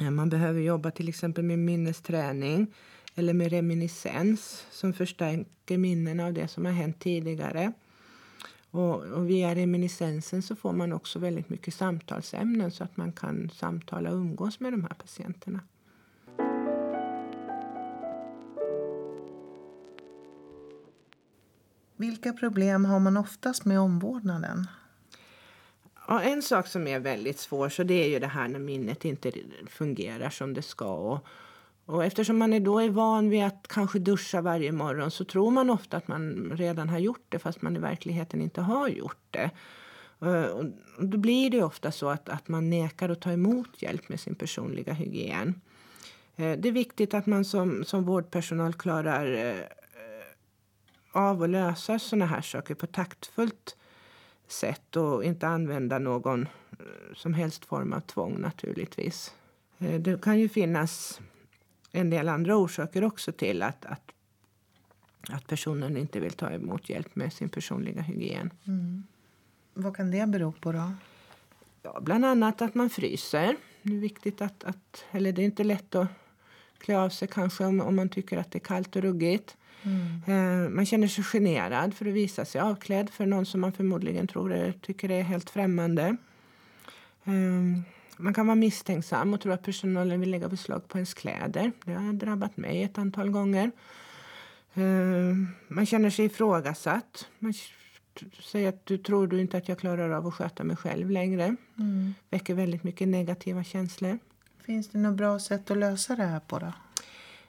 Eh, 0.00 0.10
man 0.10 0.28
behöver 0.28 0.60
jobba 0.60 0.90
till 0.90 1.08
exempel 1.08 1.44
med 1.44 1.58
minnesträning 1.58 2.74
eller 3.14 3.34
med 3.34 3.50
reminiscens 3.50 4.66
som 4.70 4.92
förstärker 4.92 5.78
minnen 5.78 6.20
av 6.20 6.32
det 6.32 6.48
som 6.48 6.64
har 6.64 6.72
hänt 6.72 7.00
tidigare. 7.00 7.72
Och, 8.70 9.02
och 9.02 9.30
via 9.30 9.54
reminiscensen 9.54 10.42
så 10.42 10.56
får 10.56 10.72
man 10.72 10.92
också 10.92 11.18
väldigt 11.18 11.48
mycket 11.48 11.74
samtalsämnen 11.74 12.70
så 12.70 12.84
att 12.84 12.96
man 12.96 13.12
kan 13.12 13.50
samtala 13.50 14.10
och 14.10 14.16
umgås 14.16 14.60
med 14.60 14.72
de 14.72 14.82
här 14.82 14.94
patienterna. 14.94 15.60
Vilka 21.96 22.32
problem 22.32 22.84
har 22.84 23.00
man 23.00 23.16
oftast 23.16 23.64
med 23.64 23.80
omvårdnaden? 23.80 24.66
Ja, 26.08 26.20
en 26.20 26.42
sak 26.42 26.66
som 26.66 26.86
är 26.86 27.00
väldigt 27.00 27.38
svår 27.38 27.68
så 27.68 27.82
det 27.82 28.04
är 28.04 28.08
ju 28.08 28.18
det 28.18 28.26
här 28.26 28.48
när 28.48 28.58
minnet 28.58 29.04
inte 29.04 29.32
fungerar 29.66 30.30
som 30.30 30.54
det 30.54 30.62
ska. 30.62 30.94
Och, 30.94 31.26
och 31.86 32.04
eftersom 32.04 32.38
man 32.38 32.52
är 32.52 32.60
då 32.60 32.78
är 32.78 32.90
van 32.90 33.30
vid 33.30 33.44
att 33.44 33.68
kanske 33.68 33.98
duscha 33.98 34.40
varje 34.40 34.72
morgon 34.72 35.10
så 35.10 35.24
tror 35.24 35.50
man 35.50 35.70
ofta 35.70 35.96
att 35.96 36.08
man 36.08 36.52
redan 36.54 36.88
har 36.88 36.98
gjort 36.98 37.26
det 37.28 37.38
fast 37.38 37.62
man 37.62 37.76
i 37.76 37.78
verkligheten 37.78 38.42
inte 38.42 38.60
har 38.60 38.88
gjort 38.88 39.26
det. 39.30 39.50
Eh, 40.20 40.44
och 40.44 40.64
då 40.98 41.18
blir 41.18 41.50
det 41.50 41.62
ofta 41.62 41.92
så 41.92 42.08
att, 42.08 42.28
att 42.28 42.48
man 42.48 42.70
nekar 42.70 43.08
att 43.08 43.20
ta 43.20 43.32
emot 43.32 43.82
hjälp 43.82 44.08
med 44.08 44.20
sin 44.20 44.34
personliga 44.34 44.92
hygien. 44.92 45.60
Eh, 46.36 46.58
det 46.58 46.68
är 46.68 46.72
viktigt 46.72 47.14
att 47.14 47.26
man 47.26 47.44
som, 47.44 47.84
som 47.84 48.04
vårdpersonal 48.04 48.74
klarar 48.74 49.32
eh, 49.32 49.64
av 51.12 51.42
att 51.42 51.50
lösa 51.50 51.98
sådana 51.98 52.26
här 52.26 52.40
saker 52.40 52.74
på 52.74 52.86
taktfullt 52.86 53.76
sätt 54.48 54.96
och 54.96 55.24
inte 55.24 55.48
använda 55.48 55.98
någon 55.98 56.48
som 57.14 57.34
helst 57.34 57.64
form 57.64 57.92
av 57.92 58.00
tvång 58.00 58.40
naturligtvis. 58.40 59.34
Det 59.78 60.22
kan 60.22 60.38
ju 60.38 60.48
finnas 60.48 61.20
en 61.94 62.10
del 62.10 62.28
andra 62.28 62.56
orsaker 62.56 63.04
också 63.04 63.32
till 63.32 63.62
att, 63.62 63.84
att, 63.86 64.12
att 65.28 65.46
personen 65.46 65.96
inte 65.96 66.20
vill 66.20 66.32
ta 66.32 66.50
emot 66.50 66.88
hjälp 66.88 67.16
med 67.16 67.32
sin 67.32 67.48
personliga 67.48 68.02
hygien. 68.02 68.50
Mm. 68.66 69.04
Vad 69.74 69.96
kan 69.96 70.10
det 70.10 70.26
bero 70.26 70.52
på 70.52 70.72
då? 70.72 70.92
Ja, 71.82 72.00
bland 72.00 72.24
annat 72.24 72.62
att 72.62 72.74
man 72.74 72.90
fryser. 72.90 73.56
Det 73.82 73.92
är 73.92 74.00
viktigt 74.00 74.40
att, 74.40 74.64
att 74.64 75.04
eller 75.10 75.32
det 75.32 75.42
är 75.42 75.44
inte 75.44 75.64
lätt 75.64 75.94
att 75.94 76.08
klä 76.78 76.98
av 76.98 77.08
sig 77.08 77.28
kanske 77.28 77.64
om, 77.64 77.80
om 77.80 77.96
man 77.96 78.08
tycker 78.08 78.38
att 78.38 78.50
det 78.50 78.58
är 78.58 78.60
kallt 78.60 78.96
och 78.96 79.02
ruggigt. 79.02 79.56
Mm. 79.82 80.64
Eh, 80.64 80.70
man 80.70 80.86
känner 80.86 81.08
sig 81.08 81.24
generad 81.24 81.94
för 81.94 82.06
att 82.06 82.12
visa 82.12 82.44
sig 82.44 82.60
avklädd 82.60 83.10
för 83.10 83.26
någon 83.26 83.46
som 83.46 83.60
man 83.60 83.72
förmodligen 83.72 84.26
tror 84.26 84.52
är, 84.52 84.72
tycker 84.72 85.10
är 85.10 85.22
helt 85.22 85.50
främmande. 85.50 86.16
Eh, 87.24 87.80
man 88.16 88.34
kan 88.34 88.46
vara 88.46 88.54
misstänksam 88.54 89.34
och 89.34 89.40
tro 89.40 89.52
att 89.52 89.62
personalen 89.62 90.20
vill 90.20 90.30
lägga 90.30 90.48
beslag 90.48 90.88
på 90.88 90.98
ens 90.98 91.14
kläder. 91.14 91.72
Det 91.84 91.92
har 91.92 92.12
drabbat 92.12 92.56
mig 92.56 92.82
ett 92.82 92.98
antal 92.98 93.30
gånger. 93.30 93.70
Eh, 94.74 95.36
man 95.68 95.86
känner 95.86 96.10
sig 96.10 96.24
ifrågasatt. 96.24 97.28
Man 97.38 97.54
säger 98.42 98.68
att 98.68 98.86
du 98.86 98.98
tror 98.98 99.26
du 99.26 99.40
inte 99.40 99.56
att 99.56 99.68
jag 99.68 99.78
klarar 99.78 100.10
av 100.10 100.26
att 100.26 100.34
sköta 100.34 100.64
mig 100.64 100.76
själv 100.76 101.10
längre. 101.10 101.56
Mm. 101.78 102.14
Väcker 102.30 102.54
väldigt 102.54 102.84
mycket 102.84 103.08
negativa 103.08 103.64
känslor. 103.64 104.18
Finns 104.64 104.88
det 104.88 104.98
något 104.98 105.16
bra 105.16 105.38
sätt 105.38 105.70
att 105.70 105.76
lösa 105.76 106.16
det 106.16 106.24
här 106.24 106.40
på 106.40 106.58
då? 106.58 106.72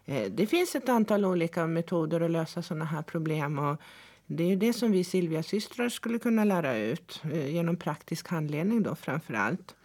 Eh, 0.06 0.32
det 0.32 0.48
finns 0.48 0.76
ett 0.76 0.90
antal 0.90 1.26
olika 1.26 1.68
metoder 1.68 2.22
att 2.22 2.32
lösa 2.32 2.62
sådana 2.62 2.86
här 2.86 3.02
problem. 3.02 3.60
Och 3.60 3.82
det 4.26 4.52
är 4.52 4.56
det 4.56 4.74
som 4.74 4.92
vi 4.92 5.04
Silvia-systrar 5.04 5.90
skulle 5.90 6.20
kunna 6.20 6.44
lära 6.44 6.78
ut 6.78 7.22
eh, 7.32 7.48
genom 7.54 7.78
praktisk 7.78 8.28
handledning 8.28 8.84
då 8.84 8.96
framför 8.96 9.34
allt. 9.34 9.76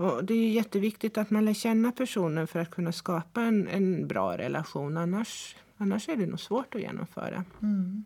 Och 0.00 0.24
det 0.24 0.34
är 0.34 0.50
jätteviktigt 0.50 1.18
att 1.18 1.30
man 1.30 1.44
lär 1.44 1.54
känna 1.54 1.92
personen 1.92 2.46
för 2.46 2.58
att 2.58 2.70
kunna 2.70 2.92
skapa 2.92 3.42
en, 3.42 3.68
en 3.68 4.08
bra 4.08 4.38
relation. 4.38 4.96
Annars, 4.96 5.56
annars 5.76 6.08
är 6.08 6.16
det 6.16 6.26
nog 6.26 6.40
svårt 6.40 6.74
att 6.74 6.80
genomföra. 6.80 7.44
Mm. 7.62 8.04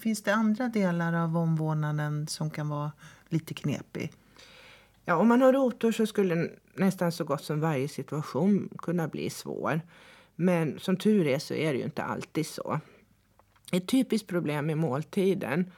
Finns 0.00 0.22
det 0.22 0.34
andra 0.34 0.68
delar 0.68 1.12
av 1.24 1.36
omvårdnaden 1.36 2.26
som 2.26 2.50
kan 2.50 2.68
vara 2.68 2.92
lite 3.28 3.54
knepig? 3.54 4.12
Ja, 5.04 5.16
om 5.16 5.28
man 5.28 5.42
har 5.42 5.56
otur 5.56 5.92
så 5.92 6.06
skulle 6.06 6.50
nästan 6.74 7.12
så 7.12 7.24
gott 7.24 7.44
som 7.44 7.60
varje 7.60 7.88
situation 7.88 8.68
kunna 8.78 9.08
bli 9.08 9.30
svår. 9.30 9.80
Men 10.36 10.78
som 10.78 10.96
tur 10.96 11.26
är 11.26 11.38
så 11.38 11.54
är 11.54 11.72
det 11.72 11.78
ju 11.78 11.84
inte 11.84 12.02
alltid 12.02 12.46
så. 12.46 12.80
Ett 13.72 13.88
typiskt 13.88 14.28
problem 14.28 14.66
med 14.66 14.78
måltiden 14.78 15.70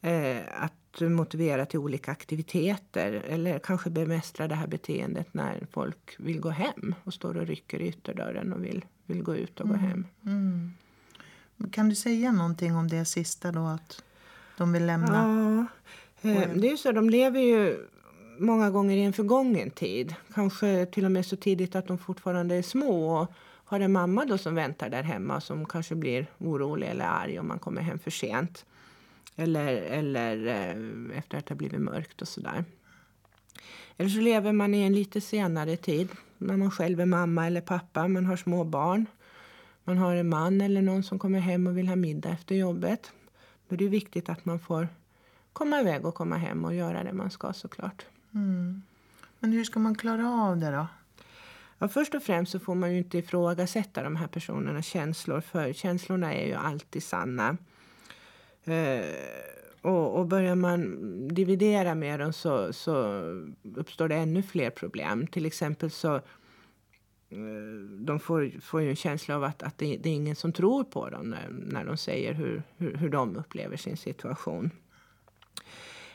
är 0.00 0.52
att 0.56 0.72
motivera 1.00 1.66
till 1.66 1.78
olika 1.78 2.12
aktiviteter 2.12 3.12
eller 3.12 3.58
kanske 3.58 3.90
bemästra 3.90 4.48
det 4.48 4.54
här 4.54 4.66
beteendet 4.66 5.34
när 5.34 5.66
folk 5.70 6.16
vill 6.18 6.40
gå 6.40 6.48
hem 6.48 6.94
och 7.04 7.14
står 7.14 7.36
och 7.36 7.46
rycker 7.46 7.80
i 7.80 7.88
ytterdörren 7.88 8.52
och 8.52 8.64
vill, 8.64 8.84
vill 9.06 9.22
gå 9.22 9.36
ut 9.36 9.60
och 9.60 9.66
mm. 9.66 9.78
gå 9.78 9.86
hem. 9.86 10.06
Mm. 10.24 10.72
Kan 11.72 11.88
du 11.88 11.94
säga 11.94 12.32
någonting 12.32 12.76
om 12.76 12.88
det 12.88 13.04
sista 13.04 13.52
då, 13.52 13.66
att 13.66 14.02
de 14.56 14.72
vill 14.72 14.86
lämna? 14.86 15.68
Ja, 16.20 16.30
eh, 16.30 16.48
det 16.54 16.70
är 16.70 16.76
så, 16.76 16.92
de 16.92 17.10
lever 17.10 17.40
ju 17.40 17.86
många 18.38 18.70
gånger 18.70 18.96
i 18.96 19.02
en 19.02 19.12
förgången 19.12 19.70
tid. 19.70 20.14
Kanske 20.34 20.86
till 20.86 21.04
och 21.04 21.12
med 21.12 21.26
så 21.26 21.36
tidigt 21.36 21.76
att 21.76 21.86
de 21.86 21.98
fortfarande 21.98 22.54
är 22.54 22.62
små 22.62 23.20
och 23.20 23.32
har 23.64 23.80
en 23.80 23.92
mamma 23.92 24.24
då 24.24 24.38
som 24.38 24.54
väntar 24.54 24.88
där 24.88 25.02
hemma 25.02 25.40
som 25.40 25.66
kanske 25.66 25.94
blir 25.94 26.26
orolig 26.38 26.88
eller 26.88 27.04
arg 27.04 27.38
om 27.38 27.48
man 27.48 27.58
kommer 27.58 27.82
hem 27.82 27.98
för 27.98 28.10
sent. 28.10 28.64
Eller, 29.36 29.66
eller 29.72 30.46
eh, 30.46 31.18
efter 31.18 31.38
att 31.38 31.46
det 31.46 31.54
har 31.54 31.56
blivit 31.56 31.80
mörkt 31.80 32.22
och 32.22 32.28
sådär. 32.28 32.64
Eller 33.96 34.10
så 34.10 34.20
lever 34.20 34.52
man 34.52 34.74
i 34.74 34.82
en 34.82 34.92
lite 34.92 35.20
senare 35.20 35.76
tid 35.76 36.08
när 36.38 36.56
man 36.56 36.70
själv 36.70 37.00
är 37.00 37.06
mamma 37.06 37.46
eller 37.46 37.60
pappa, 37.60 38.08
man 38.08 38.26
har 38.26 38.36
små 38.36 38.64
barn. 38.64 39.06
Man 39.84 39.98
har 39.98 40.16
en 40.16 40.28
man 40.28 40.60
eller 40.60 40.82
någon 40.82 41.02
som 41.02 41.18
kommer 41.18 41.38
hem 41.38 41.66
och 41.66 41.78
vill 41.78 41.88
ha 41.88 41.96
middag 41.96 42.28
efter 42.28 42.54
jobbet. 42.54 43.12
Då 43.68 43.74
är 43.74 43.78
det 43.78 43.88
viktigt 43.88 44.28
att 44.28 44.44
man 44.44 44.58
får 44.58 44.88
komma 45.52 45.80
iväg 45.80 46.06
och 46.06 46.14
komma 46.14 46.36
hem 46.36 46.64
och 46.64 46.74
göra 46.74 47.04
det 47.04 47.12
man 47.12 47.30
ska 47.30 47.52
såklart. 47.52 48.06
Mm. 48.34 48.82
Men 49.38 49.52
hur 49.52 49.64
ska 49.64 49.78
man 49.78 49.94
klara 49.94 50.30
av 50.30 50.56
det 50.56 50.70
då? 50.70 50.86
Ja, 51.78 51.88
först 51.88 52.14
och 52.14 52.22
främst 52.22 52.52
så 52.52 52.58
får 52.58 52.74
man 52.74 52.92
ju 52.92 52.98
inte 52.98 53.18
ifrågasätta 53.18 54.02
de 54.02 54.16
här 54.16 54.26
personernas 54.26 54.86
känslor 54.86 55.40
för 55.40 55.72
känslorna 55.72 56.34
är 56.34 56.46
ju 56.46 56.54
alltid 56.54 57.02
sanna. 57.02 57.56
Eh, 58.66 59.04
och, 59.80 60.18
och 60.18 60.26
börjar 60.26 60.54
man 60.54 60.98
dividera 61.28 61.94
med 61.94 62.20
dem 62.20 62.32
så, 62.32 62.72
så 62.72 63.22
uppstår 63.76 64.08
det 64.08 64.14
ännu 64.14 64.42
fler 64.42 64.70
problem. 64.70 65.26
Till 65.26 65.46
exempel 65.46 65.90
så 65.90 66.14
eh, 66.14 66.20
de 67.98 68.20
får, 68.20 68.60
får 68.60 68.82
ju 68.82 68.90
en 68.90 68.96
känsla 68.96 69.36
av 69.36 69.44
att, 69.44 69.62
att 69.62 69.78
det, 69.78 69.96
det 69.96 70.08
är 70.08 70.14
ingen 70.14 70.36
som 70.36 70.52
tror 70.52 70.84
på 70.84 71.10
dem 71.10 71.30
när, 71.30 71.48
när 71.50 71.84
de 71.84 71.96
säger 71.96 72.32
hur, 72.32 72.62
hur, 72.76 72.94
hur 72.94 73.08
de 73.08 73.36
upplever 73.36 73.76
sin 73.76 73.96
situation. 73.96 74.70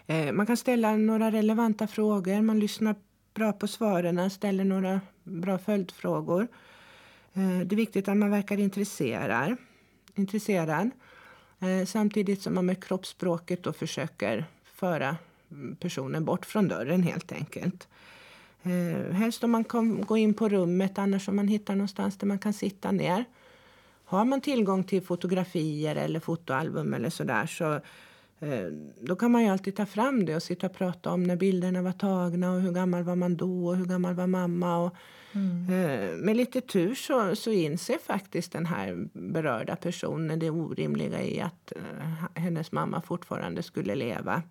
Eh, 0.08 0.31
man 0.31 0.46
kan 0.46 0.58
ställa 0.58 0.96
några 0.96 1.31
relevanta 1.31 1.88
frågor, 1.88 2.41
man 2.41 2.60
lyssnar 2.60 2.96
bra 3.34 3.53
på 3.53 3.67
svaren, 3.67 4.29
ställer 4.29 4.63
några 4.63 5.01
bra 5.24 5.58
följdfrågor. 5.58 6.48
Eh, 7.34 7.60
det 7.60 7.75
är 7.75 7.77
viktigt 7.77 8.08
att 8.08 8.17
man 8.17 8.31
verkar 8.31 8.60
intresserad, 8.60 9.55
intresserad 10.15 10.72
eh, 10.72 10.89
Eh, 11.61 11.85
samtidigt 11.85 12.41
som 12.41 12.53
man 12.53 12.65
med 12.65 12.83
kroppsspråket 12.83 13.63
då 13.63 13.73
försöker 13.73 14.45
föra 14.65 15.17
personen 15.79 16.25
bort 16.25 16.45
från 16.45 16.67
dörren 16.67 17.03
helt 17.03 17.31
enkelt. 17.31 17.87
Eh, 18.63 19.13
helst 19.13 19.43
om 19.43 19.51
man 19.51 19.63
kan 19.63 20.01
gå 20.01 20.17
in 20.17 20.33
på 20.33 20.49
rummet, 20.49 20.97
annars 20.97 21.27
om 21.27 21.35
man 21.35 21.47
hittar 21.47 21.75
någonstans 21.75 22.17
där 22.17 22.27
man 22.27 22.39
kan 22.39 22.53
sitta 22.53 22.91
ner. 22.91 23.25
Har 24.05 24.25
man 24.25 24.41
tillgång 24.41 24.83
till 24.83 25.01
fotografier 25.01 25.95
eller 25.95 26.19
fotoalbum 26.19 26.93
eller 26.93 27.09
sådär 27.09 27.45
så 27.45 27.79
då 29.00 29.15
kan 29.15 29.31
man 29.31 29.43
ju 29.43 29.50
alltid 29.50 29.75
ta 29.75 29.86
fram 29.86 30.25
det 30.25 30.36
och 30.36 30.43
sitta 30.43 30.67
och 30.67 30.74
prata 30.74 31.12
om 31.12 31.24
när 31.24 31.36
bilderna 31.36 31.81
var 31.81 31.91
tagna 31.91 32.51
och 32.51 32.62
hur 32.62 32.71
gammal 32.71 33.03
var 33.03 33.15
man 33.15 33.36
då 33.36 33.67
och 33.67 33.75
hur 33.75 33.86
gammal 33.86 34.13
var 34.13 34.27
mamma. 34.27 34.77
Och, 34.77 34.95
mm. 35.33 35.63
eh, 35.69 36.17
med 36.17 36.38
lite 36.38 36.62
tur 36.62 36.95
så, 36.95 37.36
så 37.36 37.51
inser 37.51 37.98
faktiskt 37.98 38.51
den 38.51 38.65
här 38.65 39.07
berörda 39.13 39.75
personen 39.75 40.39
det 40.39 40.50
orimliga 40.50 41.21
i 41.21 41.41
att 41.41 41.74
eh, 41.75 42.41
hennes 42.41 42.71
mamma 42.71 43.01
fortfarande 43.01 43.63
skulle 43.63 43.95
leva. 43.95 44.43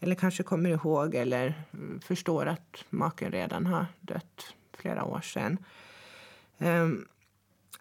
Eller 0.00 0.14
kanske 0.14 0.42
kommer 0.42 0.70
ihåg 0.70 1.14
eller 1.14 1.54
förstår 2.02 2.46
att 2.46 2.84
maken 2.90 3.32
redan 3.32 3.66
har 3.66 3.86
dött 4.00 4.54
flera 4.72 5.04
år 5.04 5.20
sedan. 5.20 5.58
Um, 6.58 7.06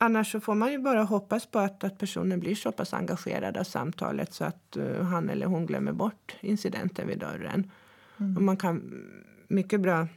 annars 0.03 0.31
så 0.31 0.39
får 0.39 0.55
man 0.55 0.71
ju 0.71 0.77
bara 0.77 1.03
hoppas 1.03 1.45
på 1.45 1.59
att, 1.59 1.83
att 1.83 1.97
personen 1.97 2.39
blir 2.39 2.55
så 2.55 2.71
pass 2.71 2.93
engagerad 2.93 3.57
av 3.57 3.63
samtalet 3.63 4.33
så 4.33 4.43
att 4.43 4.77
uh, 4.77 5.01
han 5.01 5.29
eller 5.29 5.45
hon 5.45 5.65
glömmer 5.65 5.91
bort 5.91 6.35
incidenten 6.41 7.07
vid 7.07 7.19
dörren. 7.19 7.71
Mm. 8.17 8.37
Och 8.37 8.43
man 8.43 8.57
kan 8.57 9.03
mycket 9.47 9.81
bra 9.81 10.07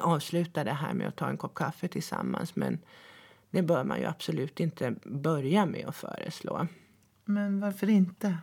avsluta 0.00 0.64
det 0.64 0.72
här 0.72 0.94
med 0.94 1.08
att 1.08 1.16
ta 1.16 1.28
en 1.28 1.36
kopp 1.36 1.54
kaffe 1.54 1.88
tillsammans 1.88 2.56
men 2.56 2.78
det 3.50 3.62
bör 3.62 3.84
man 3.84 3.98
ju 3.98 4.06
absolut 4.06 4.60
inte 4.60 4.94
börja 5.04 5.66
med 5.66 5.88
att 5.88 5.96
föreslå. 5.96 6.66
Men 7.24 7.60
varför 7.60 7.88
inte? 7.88 8.38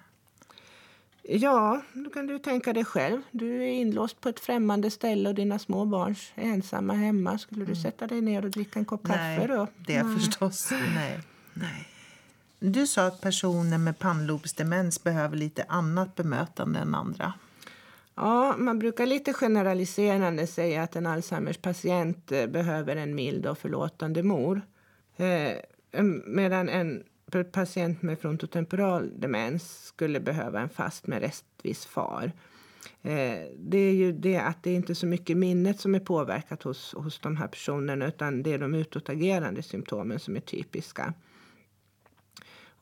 Ja, 1.29 1.81
då 1.93 2.09
kan 2.09 2.27
du 2.27 2.39
tänka 2.39 2.73
dig 2.73 2.85
själv. 2.85 3.21
Du 3.31 3.63
är 3.63 3.67
inlåst 3.67 4.21
på 4.21 4.29
ett 4.29 4.39
främmande 4.39 4.91
ställe 4.91 5.29
och 5.29 5.35
dina 5.35 5.59
små 5.59 5.85
barn 5.85 6.15
är 6.35 6.43
ensamma 6.43 6.93
hemma. 6.93 7.37
Skulle 7.37 7.65
du 7.65 7.71
mm. 7.71 7.75
sätta 7.75 8.07
dig 8.07 8.21
ner 8.21 8.45
och 8.45 8.51
dricka 8.51 8.79
en 8.79 8.85
kopp 8.85 9.07
Nej, 9.07 9.37
kaffe 9.37 9.53
då? 9.53 9.67
det 9.77 9.95
mm. 9.95 10.19
förstås. 10.19 10.71
Nej. 10.71 11.19
Nej. 11.53 11.87
Du 12.59 12.87
sa 12.87 13.07
att 13.07 13.21
personer 13.21 13.77
med 13.77 13.99
pannlobsdemens 13.99 15.03
behöver 15.03 15.37
lite 15.37 15.65
annat 15.69 16.15
bemötande 16.15 16.79
än 16.79 16.95
andra. 16.95 17.33
Ja, 18.15 18.55
man 18.57 18.79
brukar 18.79 19.05
lite 19.05 19.33
generaliserande 19.33 20.47
säga 20.47 20.83
att 20.83 20.95
en 20.95 21.05
Alzheimers 21.05 21.57
patient 21.57 22.31
eh, 22.31 22.47
behöver 22.47 22.95
en 22.95 23.15
mild 23.15 23.45
och 23.45 23.57
förlåtande 23.57 24.23
mor. 24.23 24.61
Eh, 25.17 25.51
medan 26.25 26.69
en 26.69 27.03
patient 27.51 28.01
med 28.01 28.19
frontotemporal 28.19 29.19
demens 29.19 29.85
skulle 29.85 30.19
behöva 30.19 30.59
en 30.59 30.69
fast 30.69 31.07
med 31.07 31.21
restvis 31.21 31.85
far. 31.85 32.31
Eh, 33.01 33.47
det 33.57 33.77
är 33.77 33.93
ju 33.93 34.11
det 34.11 34.37
att 34.37 34.63
det 34.63 34.73
inte 34.73 34.93
är 34.93 34.95
så 34.95 35.05
mycket 35.05 35.37
minnet 35.37 35.79
som 35.79 35.95
är 35.95 35.99
påverkat 35.99 36.63
hos, 36.63 36.93
hos 36.93 37.19
de 37.19 37.37
här 37.37 37.47
personerna 37.47 38.07
utan 38.07 38.43
det 38.43 38.53
är 38.53 38.59
de 38.59 38.73
utåtagerande 38.73 39.63
symptomen 39.63 40.19
som 40.19 40.35
är 40.35 40.39
typiska. 40.39 41.13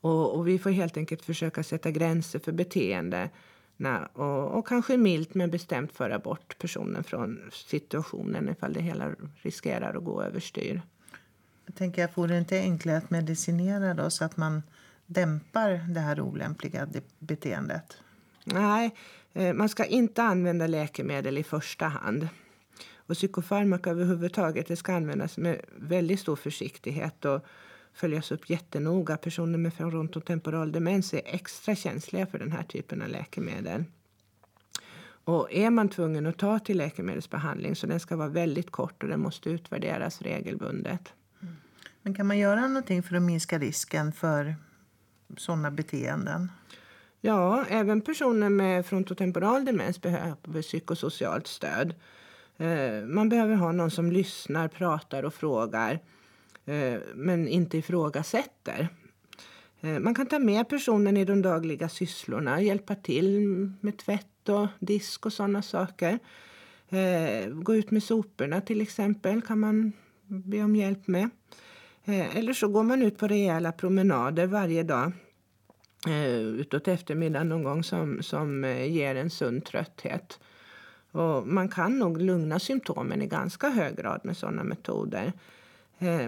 Och, 0.02 0.36
och, 0.36 0.48
vi 0.48 0.60
får 0.60 0.70
helt 0.70 0.98
enkelt 0.98 1.22
försöka 1.22 1.64
sätta 1.64 1.92
gränser 1.92 2.40
för 2.40 2.52
beteende 2.52 3.30
och, 4.14 4.58
och 4.58 4.68
kanske 4.68 4.98
milt 4.98 5.34
men 5.34 5.52
bestämt 5.52 5.92
föra 5.92 6.20
bort 6.20 6.58
personen 6.58 7.04
från 7.04 7.50
situationen 7.52 8.50
ifall 8.50 8.74
det 8.74 8.82
hela 8.82 9.16
riskerar 9.36 9.98
att 9.98 10.04
gå 10.04 10.24
överstyr. 10.24 10.82
Jag 11.66 11.76
tänker, 11.76 12.02
jag 12.02 12.14
det 12.28 12.38
inte 12.38 12.60
enklare 12.60 12.98
att 12.98 13.10
medicinera 13.10 13.94
då 13.94 14.10
så 14.10 14.26
att 14.26 14.38
man 14.38 14.64
dämpar 15.06 15.86
det 15.90 16.00
här 16.00 16.20
olämpliga 16.20 16.88
beteendet? 17.20 17.98
Nej, 18.44 18.96
eh, 19.34 19.54
man 19.54 19.70
ska 19.70 19.86
inte 19.86 20.24
använda 20.24 20.68
läkemedel 20.68 21.38
i 21.38 21.44
första 21.44 21.86
hand. 21.86 22.28
Och 22.96 23.16
psykofarmaka 23.16 23.90
överhuvudtaget 23.90 24.68
det 24.68 24.76
ska 24.76 24.94
användas 24.94 25.38
med 25.38 25.62
väldigt 25.78 26.20
stor 26.20 26.36
försiktighet 26.36 27.26
och 27.26 27.46
följas 27.94 28.32
upp 28.32 28.50
jättenoga. 28.50 29.18
Personer 29.18 29.58
med 29.58 29.74
frontotemporal 29.74 30.72
demens 30.72 31.14
är 31.14 31.22
extra 31.26 31.76
känsliga 31.76 32.26
för 32.26 32.40
den 32.40 32.52
här 32.52 32.64
typen 32.64 33.02
av 33.02 33.10
läkemedel. 33.10 33.84
Och 35.24 35.54
är 35.54 35.70
man 35.70 35.90
tvungen 35.90 36.26
att 36.26 36.38
ta 36.38 36.60
till 36.60 36.78
läkemedelsbehandling 36.78 37.76
så 37.76 37.88
den 37.88 38.00
ska 38.00 38.16
vara 38.16 38.28
väldigt 38.28 38.72
kort 38.72 39.04
och 39.04 39.10
den 39.10 39.20
måste 39.20 39.50
utvärderas 39.50 40.22
regelbundet. 40.22 41.14
Men 42.06 42.14
kan 42.14 42.28
man 42.28 42.38
göra 42.38 42.68
någonting 42.68 43.04
för 43.04 43.16
att 43.16 43.22
minska 43.22 43.60
risken 43.60 44.12
för 44.12 44.56
sådana 45.38 45.72
beteenden? 45.72 46.52
Ja, 47.22 47.66
även 47.70 48.02
personer 48.02 48.50
med 48.50 48.86
frontotemporal 48.86 49.66
demens 49.66 50.02
behöver 50.02 50.62
psykosocialt 50.62 51.48
stöd. 51.48 51.94
Eh, 52.58 53.06
man 53.06 53.30
behöver 53.30 53.56
ha 53.56 53.72
någon 53.72 53.92
som 53.92 54.12
lyssnar, 54.12 54.68
pratar 54.68 55.24
och 55.24 55.34
frågar 55.34 56.00
eh, 56.66 57.00
men 57.16 57.48
inte 57.48 57.78
ifrågasätter. 57.78 58.88
Eh, 59.82 60.00
man 60.00 60.16
kan 60.16 60.26
ta 60.26 60.40
med 60.40 60.70
personen 60.70 61.18
i 61.18 61.26
de 61.26 61.42
dagliga 61.42 61.90
sysslorna, 61.90 62.62
hjälpa 62.62 62.96
till 62.96 63.48
med 63.82 63.98
tvätt 63.98 64.50
och 64.50 64.68
disk 64.80 65.26
och 65.26 65.34
sådana 65.34 65.62
saker. 65.62 66.20
Gå 67.64 67.76
ut 67.76 67.92
med 67.92 68.04
soporna 68.04 68.62
till 68.62 68.82
exempel 68.82 69.42
kan 69.42 69.60
man 69.60 69.94
be 70.28 70.64
om 70.64 70.76
hjälp 70.76 71.08
med. 71.08 71.30
Eh, 72.06 72.38
eller 72.38 72.54
så 72.54 72.68
går 72.68 72.84
man 72.84 73.02
ut 73.02 73.18
på 73.18 73.28
rejäla 73.28 73.72
promenader 73.72 74.48
varje 74.48 74.84
dag 74.84 75.12
eh, 76.08 76.36
utåt 76.36 76.88
eftermiddagen 76.88 77.50
någon 77.50 77.64
gång 77.64 77.84
som, 77.84 78.24
som 78.24 78.64
eh, 78.64 78.92
ger 78.92 79.16
en 79.16 79.30
sund 79.30 79.66
trötthet. 79.66 80.40
Och 81.12 81.48
man 81.48 81.70
kan 81.70 82.00
nog 82.00 82.22
lugna 82.22 82.60
symptomen 82.60 83.22
i 83.22 83.28
ganska 83.28 83.70
hög 83.70 83.98
grad 83.98 84.22
med 84.24 84.38
sådana 84.38 84.64
metoder. 84.64 85.34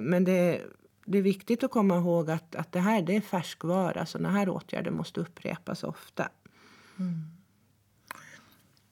Men 0.01 0.23
det, 0.23 0.61
det 1.05 1.17
är 1.17 1.21
viktigt 1.21 1.63
att 1.63 1.71
komma 1.71 1.97
ihåg 1.97 2.31
att, 2.31 2.55
att 2.55 2.71
det 2.71 2.79
här 2.79 3.01
det 3.01 3.15
är 3.15 3.21
färskvara. 3.21 4.05
Sådana 4.05 4.31
här 4.31 4.49
åtgärder 4.49 4.91
måste 4.91 5.19
upprepas 5.19 5.83
ofta. 5.83 6.29
Mm. 6.99 7.21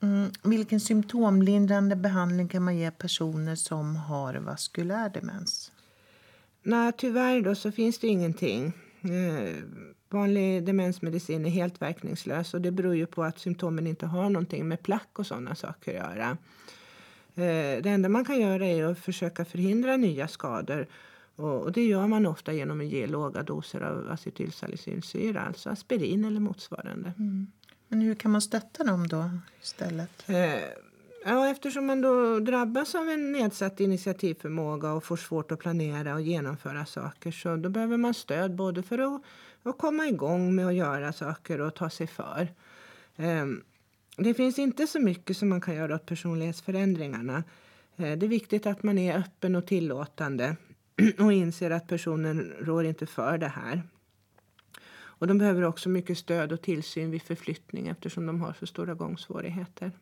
Mm. 0.00 0.30
Vilken 0.42 0.80
symptomlindrande 0.80 1.96
behandling 1.96 2.48
kan 2.48 2.62
man 2.62 2.76
ge 2.76 2.90
personer 2.90 3.54
som 3.54 3.96
har 3.96 4.34
vaskulär 4.34 5.08
demens? 5.08 5.72
Nej, 6.66 6.92
tyvärr 6.96 7.40
då 7.42 7.54
så 7.54 7.72
finns 7.72 7.98
det 7.98 8.06
ingenting. 8.06 8.72
Eh, 9.00 9.54
Vanlig 10.08 10.64
demensmedicin 10.64 11.46
är 11.46 11.50
helt 11.50 11.82
verkningslös 11.82 12.54
och 12.54 12.60
det 12.60 12.70
beror 12.70 12.96
ju 12.96 13.06
på 13.06 13.24
att 13.24 13.38
symptomen 13.38 13.86
inte 13.86 14.06
har 14.06 14.30
någonting 14.30 14.68
med 14.68 14.82
plack 14.82 15.18
och 15.18 15.26
sådana 15.26 15.54
saker 15.54 16.00
att 16.00 16.16
göra. 16.16 16.30
Eh, 17.34 17.82
det 17.82 17.90
enda 17.90 18.08
man 18.08 18.24
kan 18.24 18.40
göra 18.40 18.66
är 18.66 18.84
att 18.84 18.98
försöka 18.98 19.44
förhindra 19.44 19.96
nya 19.96 20.28
skador 20.28 20.86
och 21.36 21.72
det 21.72 21.86
gör 21.86 22.06
man 22.06 22.26
ofta 22.26 22.52
genom 22.52 22.80
att 22.80 22.86
ge 22.86 23.06
låga 23.06 23.42
doser 23.42 23.80
av 23.80 24.10
acetylsalicylsyra, 24.10 25.40
alltså 25.40 25.70
aspirin 25.70 26.24
eller 26.24 26.40
motsvarande. 26.40 27.12
Mm. 27.18 27.46
Men 27.88 28.00
hur 28.00 28.14
kan 28.14 28.30
man 28.30 28.40
stötta 28.40 28.84
dem 28.84 29.08
då 29.08 29.30
istället? 29.62 30.28
Eh, 30.28 30.36
ja, 31.26 31.48
eftersom 31.48 31.86
man 31.86 32.00
då 32.00 32.38
drabbas 32.38 32.94
av 32.94 33.08
en 33.08 33.32
nedsatt 33.32 33.80
initiativförmåga 33.80 34.92
och 34.92 35.04
får 35.04 35.16
svårt 35.16 35.52
att 35.52 35.58
planera 35.58 36.14
och 36.14 36.20
genomföra 36.20 36.86
saker 36.86 37.30
så 37.30 37.56
då 37.56 37.68
behöver 37.68 37.96
man 37.96 38.14
stöd 38.14 38.54
både 38.54 38.82
för 38.82 38.98
att 38.98 39.22
att 39.68 39.78
komma 39.78 40.06
igång 40.06 40.54
med 40.54 40.66
att 40.66 40.74
göra 40.74 41.12
saker 41.12 41.60
och 41.60 41.74
ta 41.74 41.90
sig 41.90 42.06
för. 42.06 42.48
Ehm, 43.16 43.62
det 44.16 44.34
finns 44.34 44.58
inte 44.58 44.86
så 44.86 45.00
mycket 45.00 45.36
som 45.36 45.48
man 45.48 45.60
kan 45.60 45.74
göra 45.74 45.94
åt 45.94 46.06
personlighetsförändringarna. 46.06 47.44
Eh, 47.96 48.18
det 48.18 48.26
är 48.26 48.28
viktigt 48.28 48.66
att 48.66 48.82
man 48.82 48.98
är 48.98 49.18
öppen 49.18 49.56
och 49.56 49.66
tillåtande 49.66 50.56
och 51.18 51.32
inser 51.32 51.70
att 51.70 51.86
personen 51.86 52.52
rår 52.60 52.84
inte 52.84 53.06
för 53.06 53.38
det 53.38 53.48
här. 53.48 53.82
Och 55.18 55.26
de 55.26 55.38
behöver 55.38 55.62
också 55.62 55.88
mycket 55.88 56.18
stöd 56.18 56.52
och 56.52 56.62
tillsyn 56.62 57.10
vid 57.10 57.22
förflyttning 57.22 57.88
eftersom 57.88 58.26
de 58.26 58.40
har 58.40 58.52
så 58.52 58.66
stora 58.66 58.94
gångsvårigheter. 58.94 59.92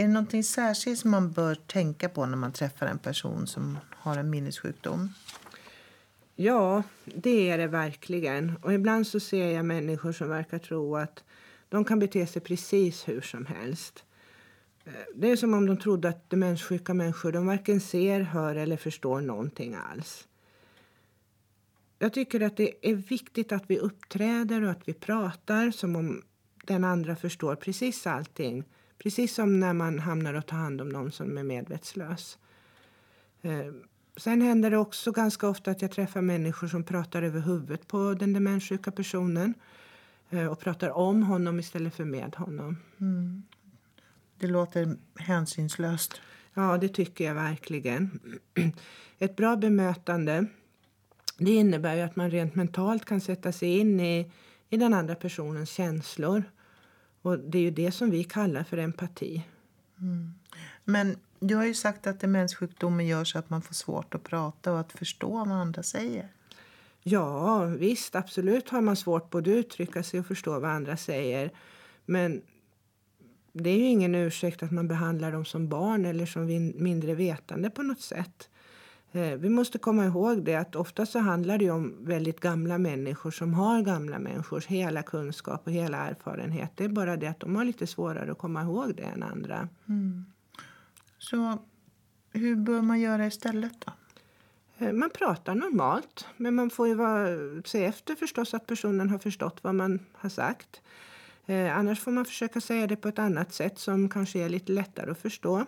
Är 0.00 0.06
det 0.06 0.12
någonting 0.12 0.44
särskilt 0.44 0.98
som 0.98 1.10
man 1.10 1.32
bör 1.32 1.54
tänka 1.54 2.08
på 2.08 2.26
när 2.26 2.36
man 2.36 2.52
träffar 2.52 2.86
en 2.86 2.98
person 2.98 3.46
som 3.46 3.78
har 3.90 4.16
en 4.16 4.30
minnessjukdom? 4.30 5.14
Ja, 6.36 6.82
det 7.04 7.50
är 7.50 7.58
det 7.58 7.66
verkligen. 7.66 8.56
Och 8.62 8.74
ibland 8.74 9.06
så 9.06 9.20
ser 9.20 9.50
jag 9.50 9.64
människor 9.64 10.12
som 10.12 10.28
verkar 10.28 10.58
tro 10.58 10.96
att 10.96 11.24
de 11.68 11.84
kan 11.84 11.98
bete 11.98 12.26
sig 12.26 12.42
precis 12.42 13.08
hur 13.08 13.20
som 13.20 13.46
helst. 13.46 14.04
Det 15.14 15.30
är 15.30 15.36
som 15.36 15.54
om 15.54 15.66
de 15.66 15.76
trodde 15.76 16.08
att 16.08 16.30
demenssjuka 16.30 16.94
människor 16.94 17.32
de 17.32 17.46
varken 17.46 17.80
ser, 17.80 18.20
hör 18.20 18.56
eller 18.56 18.76
förstår 18.76 19.20
någonting 19.20 19.74
alls. 19.74 20.28
Jag 21.98 22.12
tycker 22.12 22.40
att 22.40 22.56
det 22.56 22.90
är 22.90 22.94
viktigt 22.94 23.52
att 23.52 23.64
vi 23.66 23.78
uppträder 23.78 24.62
och 24.62 24.70
att 24.70 24.88
vi 24.88 24.92
pratar 24.92 25.70
som 25.70 25.96
om 25.96 26.22
den 26.64 26.84
andra 26.84 27.16
förstår 27.16 27.56
precis 27.56 28.06
allting 28.06 28.64
Precis 28.98 29.34
som 29.34 29.60
när 29.60 29.72
man 29.72 29.98
hamnar 29.98 30.34
och 30.34 30.46
tar 30.46 30.56
hand 30.56 30.80
om 30.80 30.88
någon 30.88 31.12
som 31.12 31.38
är 31.38 31.42
medvetslös. 31.42 32.38
Eh, 33.42 33.72
sen 34.16 34.42
händer 34.42 34.70
det 34.70 34.78
också 34.78 35.12
ganska 35.12 35.48
ofta 35.48 35.70
att 35.70 35.82
jag 35.82 35.90
träffar 35.90 36.20
människor 36.20 36.68
som 36.68 36.84
pratar 36.84 37.22
över 37.22 37.40
huvudet 37.40 37.88
på 37.88 38.14
den 38.14 38.32
demenssjuka 38.32 38.90
personen 38.90 39.54
eh, 40.30 40.46
och 40.46 40.60
pratar 40.60 40.90
om 40.90 41.22
honom 41.22 41.60
istället 41.60 41.94
för 41.94 42.04
med 42.04 42.34
honom. 42.34 42.76
Mm. 43.00 43.42
Det 44.38 44.46
låter 44.46 44.96
hänsynslöst. 45.14 46.20
Ja, 46.54 46.78
det 46.78 46.88
tycker 46.88 47.24
jag 47.24 47.34
verkligen. 47.34 48.20
Ett 49.18 49.36
bra 49.36 49.56
bemötande 49.56 50.46
det 51.38 51.50
innebär 51.50 52.04
att 52.04 52.16
man 52.16 52.30
rent 52.30 52.54
mentalt 52.54 53.04
kan 53.04 53.20
sätta 53.20 53.52
sig 53.52 53.78
in 53.78 54.00
i, 54.00 54.32
i 54.68 54.76
den 54.76 54.94
andra 54.94 55.14
personens 55.14 55.70
känslor 55.70 56.42
och 57.22 57.38
det 57.38 57.58
är 57.58 57.62
ju 57.62 57.70
det 57.70 57.92
som 57.92 58.10
vi 58.10 58.24
kallar 58.24 58.64
för 58.64 58.78
empati. 58.78 59.44
Mm. 60.00 60.34
Men 60.84 61.16
du 61.40 61.54
har 61.54 61.64
ju 61.64 61.74
sagt 61.74 62.06
att 62.06 62.20
demenssjukdomen 62.20 63.06
gör 63.06 63.24
så 63.24 63.38
att 63.38 63.50
man 63.50 63.62
får 63.62 63.74
svårt 63.74 64.14
att 64.14 64.22
prata 64.22 64.72
och 64.72 64.80
att 64.80 64.92
förstå 64.92 65.30
vad 65.30 65.52
andra 65.52 65.82
säger. 65.82 66.28
Ja, 67.02 67.64
visst, 67.64 68.14
absolut 68.14 68.68
har 68.68 68.80
man 68.80 68.96
svårt 68.96 69.30
både 69.30 69.50
att 69.50 69.56
uttrycka 69.56 70.02
sig 70.02 70.20
och 70.20 70.26
förstå 70.26 70.60
vad 70.60 70.70
andra 70.70 70.96
säger. 70.96 71.50
Men 72.06 72.42
det 73.52 73.70
är 73.70 73.76
ju 73.76 73.84
ingen 73.84 74.14
ursäkt 74.14 74.62
att 74.62 74.70
man 74.70 74.88
behandlar 74.88 75.32
dem 75.32 75.44
som 75.44 75.68
barn 75.68 76.04
eller 76.04 76.26
som 76.26 76.72
mindre 76.74 77.14
vetande 77.14 77.70
på 77.70 77.82
något 77.82 78.00
sätt. 78.00 78.48
Eh, 79.12 79.38
vi 79.38 79.48
måste 79.48 79.78
komma 79.78 80.04
ihåg 80.04 80.44
det 80.44 80.54
att 80.54 80.76
ofta 80.76 81.06
så 81.06 81.18
handlar 81.18 81.58
det 81.58 81.70
om 81.70 81.94
väldigt 82.00 82.40
gamla 82.40 82.78
människor 82.78 83.30
som 83.30 83.54
har 83.54 83.82
gamla 83.82 84.18
människors 84.18 84.66
hela 84.66 85.02
kunskap 85.02 85.66
och 85.66 85.72
hela 85.72 86.08
erfarenhet. 86.08 86.70
Det 86.74 86.84
är 86.84 86.88
bara 86.88 87.16
det 87.16 87.26
att 87.26 87.40
de 87.40 87.56
har 87.56 87.64
lite 87.64 87.86
svårare 87.86 88.32
att 88.32 88.38
komma 88.38 88.62
ihåg 88.62 88.94
det 88.96 89.02
än 89.02 89.22
andra. 89.22 89.68
Mm. 89.88 90.24
Så 91.18 91.58
hur 92.32 92.56
bör 92.56 92.82
man 92.82 93.00
göra 93.00 93.26
istället 93.26 93.72
då? 93.86 93.92
Eh, 94.78 94.92
man 94.92 95.10
pratar 95.10 95.54
normalt, 95.54 96.26
men 96.36 96.54
man 96.54 96.70
får 96.70 96.88
ju 96.88 96.94
vara, 96.94 97.26
se 97.64 97.84
efter 97.84 98.14
förstås 98.14 98.54
att 98.54 98.66
personen 98.66 99.10
har 99.10 99.18
förstått 99.18 99.58
vad 99.62 99.74
man 99.74 100.00
har 100.12 100.28
sagt. 100.28 100.80
Eh, 101.46 101.78
annars 101.78 102.00
får 102.00 102.10
man 102.10 102.24
försöka 102.24 102.60
säga 102.60 102.86
det 102.86 102.96
på 102.96 103.08
ett 103.08 103.18
annat 103.18 103.52
sätt 103.52 103.78
som 103.78 104.08
kanske 104.08 104.38
är 104.38 104.48
lite 104.48 104.72
lättare 104.72 105.10
att 105.10 105.18
förstå. 105.18 105.64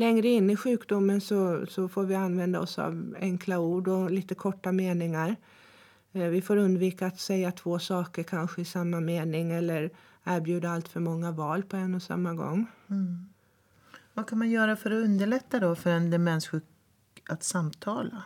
Längre 0.00 0.28
in 0.28 0.50
i 0.50 0.56
sjukdomen 0.56 1.20
så, 1.20 1.66
så 1.66 1.88
får 1.88 2.04
vi 2.04 2.14
använda 2.14 2.60
oss 2.60 2.78
av 2.78 3.16
enkla 3.20 3.58
ord 3.58 3.88
och 3.88 4.10
lite 4.10 4.34
korta 4.34 4.72
meningar. 4.72 5.36
Eh, 6.12 6.24
vi 6.24 6.42
får 6.42 6.56
undvika 6.56 7.06
att 7.06 7.20
säga 7.20 7.52
två 7.52 7.78
saker 7.78 8.22
kanske 8.22 8.60
i 8.60 8.64
samma 8.64 9.00
mening 9.00 9.50
eller 9.50 9.90
erbjuda 10.24 10.70
allt 10.70 10.88
för 10.88 11.00
många 11.00 11.30
val 11.30 11.62
på 11.62 11.76
en 11.76 11.94
och 11.94 12.02
samma 12.02 12.34
gång. 12.34 12.66
Mm. 12.90 13.28
Vad 14.14 14.28
kan 14.28 14.38
man 14.38 14.50
göra 14.50 14.76
för 14.76 14.90
att 14.90 15.04
underlätta 15.04 15.60
då 15.60 15.74
för 15.74 15.90
en 15.90 16.10
demenssjuk 16.10 16.64
att 17.28 17.42
samtala? 17.42 18.22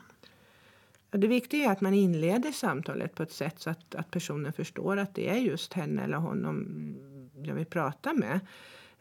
Det 1.10 1.26
viktiga 1.26 1.66
är 1.68 1.72
att 1.72 1.80
man 1.80 1.94
inleder 1.94 2.52
samtalet 2.52 3.14
på 3.14 3.22
ett 3.22 3.32
sätt 3.32 3.60
så 3.60 3.70
att, 3.70 3.94
att 3.94 4.10
personen 4.10 4.52
förstår 4.52 4.96
att 4.96 5.14
det 5.14 5.30
är 5.30 5.36
just 5.36 5.72
henne 5.72 6.04
eller 6.04 6.16
honom 6.16 6.66
jag 7.42 7.54
vill 7.54 7.66
prata 7.66 8.12
med. 8.12 8.40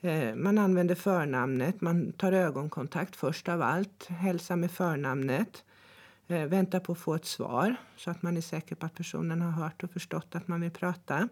Eh, 0.01 0.35
man 0.35 0.57
använder 0.57 0.95
förnamnet, 0.95 1.81
man 1.81 2.11
tar 2.11 2.31
ögonkontakt 2.31 3.15
först 3.15 3.49
av 3.49 3.61
allt, 3.61 4.05
hälsar 4.07 4.55
med 4.55 4.71
förnamnet. 4.71 5.63
Eh, 6.27 6.45
väntar 6.45 6.79
på 6.79 6.91
att 6.91 6.97
få 6.97 7.15
ett 7.15 7.25
svar 7.25 7.75
så 7.97 8.11
att 8.11 8.21
man 8.21 8.37
är 8.37 8.41
säker 8.41 8.75
på 8.75 8.85
att 8.85 8.95
personen 8.95 9.41
har 9.41 9.51
hört 9.51 9.83
och 9.83 9.91
förstått 9.91 10.35
att 10.35 10.47
man 10.47 10.61
vill 10.61 10.71
prata. 10.71 11.27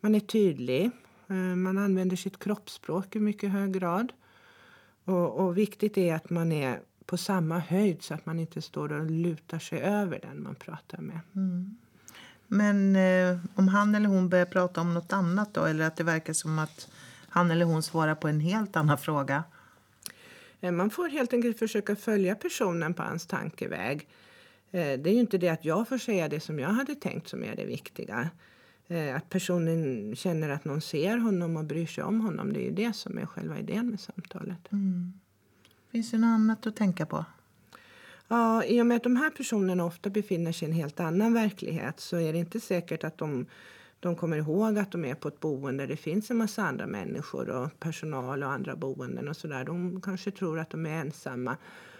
Man 0.00 0.14
är 0.14 0.20
tydlig. 0.20 0.90
Eh, 1.28 1.36
man 1.36 1.78
använder 1.78 2.16
sitt 2.16 2.38
kroppsspråk 2.38 3.16
i 3.16 3.20
mycket 3.20 3.50
hög 3.50 3.72
grad. 3.72 4.12
Och, 5.04 5.40
och, 5.40 5.58
viktigt 5.58 5.98
är 5.98 6.14
att 6.14 6.30
man 6.30 6.52
är 6.52 6.80
på 7.06 7.16
samma 7.16 7.58
höjd 7.58 8.02
så 8.02 8.14
att 8.14 8.26
man 8.26 8.38
inte 8.38 8.62
står 8.62 8.92
och 8.92 9.10
lutar 9.10 9.58
sig 9.58 9.80
över 9.80 10.18
den 10.22 10.42
man 10.42 10.54
pratar 10.54 10.98
med. 10.98 11.20
Mm. 11.34 11.76
Men 12.46 12.96
eh, 12.96 13.38
om 13.54 13.68
han 13.68 13.94
eller 13.94 14.08
hon 14.08 14.28
börjar 14.28 14.46
prata 14.46 14.80
om 14.80 14.94
något 14.94 15.12
annat 15.12 15.54
då, 15.54 15.64
eller 15.64 15.86
att 15.86 15.96
det 15.96 16.04
verkar 16.04 16.32
som 16.32 16.58
att 16.58 16.88
han 17.38 17.50
eller 17.50 17.64
hon 17.64 17.82
svarar 17.82 18.14
på 18.14 18.28
en 18.28 18.40
helt 18.40 18.76
annan 18.76 18.98
fråga? 18.98 19.44
Eh, 20.60 20.72
man 20.72 20.90
får 20.90 21.08
helt 21.08 21.32
enkelt 21.32 21.58
försöka 21.58 21.96
följa 21.96 22.34
personen 22.34 22.94
på 22.94 23.02
hans 23.02 23.26
tankeväg. 23.26 24.08
Eh, 24.70 25.00
det 25.00 25.10
är 25.10 25.14
ju 25.14 25.20
inte 25.20 25.38
det 25.38 25.48
att 25.48 25.64
jag 25.64 25.88
får 25.88 25.98
säga 25.98 26.28
det 26.28 26.40
som 26.40 26.58
jag 26.58 26.68
hade 26.68 26.94
tänkt 26.94 27.28
som 27.28 27.44
är 27.44 27.56
det 27.56 27.64
viktiga. 27.64 28.30
Eh, 28.88 29.16
att 29.16 29.28
personen 29.28 30.16
känner 30.16 30.48
att 30.48 30.64
någon 30.64 30.80
ser 30.80 31.16
honom 31.16 31.56
och 31.56 31.64
bryr 31.64 31.86
sig 31.86 32.04
om 32.04 32.20
honom. 32.20 32.52
Det 32.52 32.60
är 32.60 32.64
ju 32.64 32.74
det 32.74 32.92
som 32.92 33.18
är 33.18 33.26
själva 33.26 33.58
idén 33.58 33.90
med 33.90 34.00
samtalet. 34.00 34.72
Mm. 34.72 35.12
Finns 35.92 36.10
det 36.10 36.18
något 36.18 36.28
annat 36.28 36.66
att 36.66 36.76
tänka 36.76 37.06
på? 37.06 37.24
Ja, 38.28 38.64
I 38.64 38.82
och 38.82 38.86
med 38.86 38.96
att 38.96 39.02
de 39.02 39.16
här 39.16 39.30
personerna 39.30 39.84
ofta 39.84 40.10
befinner 40.10 40.52
sig 40.52 40.68
i 40.68 40.70
en 40.70 40.76
helt 40.76 41.00
annan 41.00 41.34
verklighet 41.34 42.00
så 42.00 42.16
är 42.16 42.32
det 42.32 42.38
inte 42.38 42.60
säkert 42.60 43.04
att 43.04 43.18
de, 43.18 43.46
de 44.00 44.16
kommer 44.16 44.36
ihåg 44.36 44.78
att 44.78 44.92
de 44.92 45.04
är 45.04 45.14
på 45.14 45.28
ett 45.28 45.40
boende 45.40 45.82
där 45.82 45.88
det 45.88 45.96
finns 45.96 46.30
en 46.30 46.36
massa 46.36 46.62
andra 46.62 46.86
människor 46.86 47.48
och 47.50 47.80
personal 47.80 48.42
och 48.42 48.52
andra 48.52 48.76
boenden 48.76 49.28
och 49.28 49.36
sådär. 49.36 49.64
De 49.64 50.00
kanske 50.00 50.30
tror 50.30 50.58
att 50.58 50.70
de 50.70 50.86
är 50.86 51.00
ensamma 51.00 51.56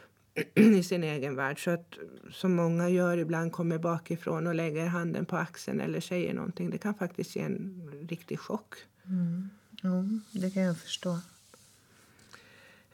i 0.55 0.83
sin 0.83 1.05
egen 1.05 1.37
värld. 1.37 1.65
Så 1.65 1.71
att, 1.71 1.99
som 2.33 2.55
många 2.55 2.89
gör 2.89 3.19
ibland, 3.19 3.53
kommer 3.53 3.79
bakifrån 3.79 4.47
och 4.47 4.55
lägger 4.55 4.87
handen 4.87 5.25
på 5.25 5.37
axeln 5.37 5.81
eller 5.81 6.01
säger 6.01 6.35
någonting. 6.35 6.71
Det 6.71 6.79
kan 6.79 6.95
faktiskt 6.95 7.37
ge 7.37 7.43
en 7.43 7.91
riktig 8.09 8.39
chock. 8.39 8.75
Mm. 9.05 9.51
Ja, 9.83 10.05
det 10.41 10.51
kan 10.51 10.63
jag 10.63 10.79
förstå. 10.79 11.19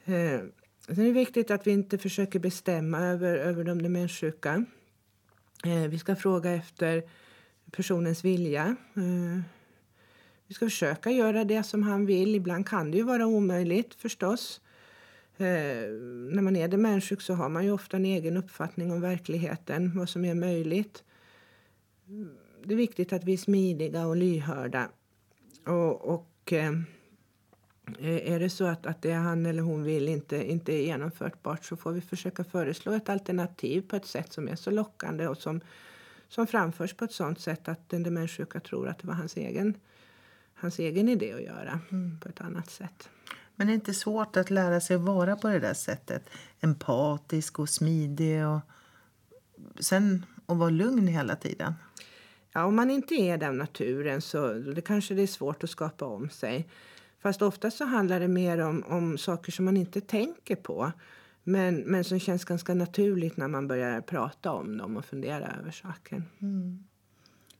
Eh, 0.05 0.41
Sen 0.87 0.99
är 0.99 1.05
det 1.05 1.11
viktigt 1.11 1.51
att 1.51 1.67
vi 1.67 1.71
inte 1.71 1.97
försöker 1.97 2.39
bestämma 2.39 2.99
över, 2.99 3.37
över 3.37 3.63
de 3.63 3.81
demenssjuka. 3.81 4.65
Eh, 5.65 5.87
vi 5.87 5.99
ska 5.99 6.15
fråga 6.15 6.51
efter 6.51 7.03
personens 7.75 8.25
vilja. 8.25 8.75
Eh, 8.95 9.41
vi 10.47 10.53
ska 10.53 10.65
försöka 10.65 11.11
göra 11.11 11.43
det 11.43 11.63
som 11.63 11.83
han 11.83 12.05
vill. 12.05 12.35
Ibland 12.35 12.67
kan 12.67 12.91
det 12.91 12.97
ju 12.97 13.03
vara 13.03 13.27
omöjligt 13.27 13.95
förstås. 13.95 14.61
Eh, 15.37 15.45
när 16.31 16.41
man 16.41 16.55
är 16.55 16.67
demenssjuk 16.67 17.21
så 17.21 17.33
har 17.33 17.49
man 17.49 17.63
ju 17.65 17.71
ofta 17.71 17.97
en 17.97 18.05
egen 18.05 18.37
uppfattning 18.37 18.91
om 18.91 19.01
verkligheten, 19.01 19.97
vad 19.97 20.09
som 20.09 20.25
är 20.25 20.35
möjligt. 20.35 21.03
Det 22.63 22.73
är 22.73 22.77
viktigt 22.77 23.13
att 23.13 23.23
vi 23.23 23.33
är 23.33 23.37
smidiga 23.37 24.07
och 24.07 24.15
lyhörda. 24.15 24.89
Och, 25.65 26.13
och 26.13 26.53
eh, 26.53 26.73
är 27.99 28.39
det 28.39 28.49
så 28.49 28.65
att, 28.65 28.85
att 28.85 29.01
det 29.01 29.11
han 29.11 29.45
eller 29.45 29.61
hon 29.61 29.83
vill 29.83 30.07
inte, 30.07 30.51
inte 30.51 30.73
är 30.73 30.81
genomförbart 30.81 31.65
så 31.65 31.77
får 31.77 31.91
vi 31.91 32.01
försöka 32.01 32.43
föreslå 32.43 32.91
ett 32.91 33.09
alternativ 33.09 33.81
på 33.81 33.95
ett 33.95 34.05
sätt 34.05 34.33
som 34.33 34.47
är 34.47 34.55
så 34.55 34.71
lockande 34.71 35.27
och 35.27 35.37
som, 35.37 35.61
som 36.29 36.47
framförs 36.47 36.93
på 36.93 37.05
ett 37.05 37.11
sånt 37.11 37.39
sätt 37.39 37.67
att 37.67 37.89
den 37.89 38.03
demenssjuka 38.03 38.59
tror 38.59 38.87
att 38.87 38.99
det 38.99 39.07
var 39.07 39.13
hans 39.13 39.37
egen, 39.37 39.73
hans 40.53 40.79
egen 40.79 41.09
idé 41.09 41.33
att 41.33 41.43
göra 41.43 41.79
mm. 41.91 42.19
på 42.19 42.29
ett 42.29 42.41
annat 42.41 42.69
sätt. 42.69 43.09
Men 43.55 43.67
det 43.67 43.73
är 43.73 43.75
inte 43.75 43.93
svårt 43.93 44.37
att 44.37 44.49
lära 44.49 44.81
sig 44.81 44.97
vara 44.97 45.35
på 45.35 45.47
det 45.47 45.59
där 45.59 45.73
sättet? 45.73 46.29
Empatisk 46.59 47.59
och 47.59 47.69
smidig 47.69 48.47
och 48.47 48.59
sen 49.79 50.25
att 50.45 50.57
vara 50.57 50.69
lugn 50.69 51.07
hela 51.07 51.35
tiden? 51.35 51.73
Ja, 52.51 52.65
om 52.65 52.75
man 52.75 52.91
inte 52.91 53.15
är 53.15 53.37
den 53.37 53.57
naturen 53.57 54.21
så 54.21 54.53
det 54.53 54.81
kanske 54.81 55.13
det 55.13 55.21
är 55.21 55.27
svårt 55.27 55.63
att 55.63 55.69
skapa 55.69 56.05
om 56.05 56.29
sig. 56.29 56.67
Fast 57.19 57.41
ofta 57.41 57.71
så 57.71 57.85
handlar 57.85 58.19
det 58.19 58.27
mer 58.27 58.57
om, 58.57 58.83
om 58.87 59.17
saker 59.17 59.51
som 59.51 59.65
man 59.65 59.77
inte 59.77 60.01
tänker 60.01 60.55
på 60.55 60.91
men, 61.47 61.75
men 61.75 62.03
som 62.03 62.19
känns 62.19 62.45
ganska 62.45 62.73
naturligt 62.73 63.37
när 63.37 63.47
man 63.47 63.67
börjar 63.67 64.01
prata 64.01 64.51
om 64.51 64.77
dem 64.77 64.97
och 64.97 65.05
fundera 65.05 65.55
över 65.59 65.71
saken. 65.71 66.23
Mm. 66.41 66.83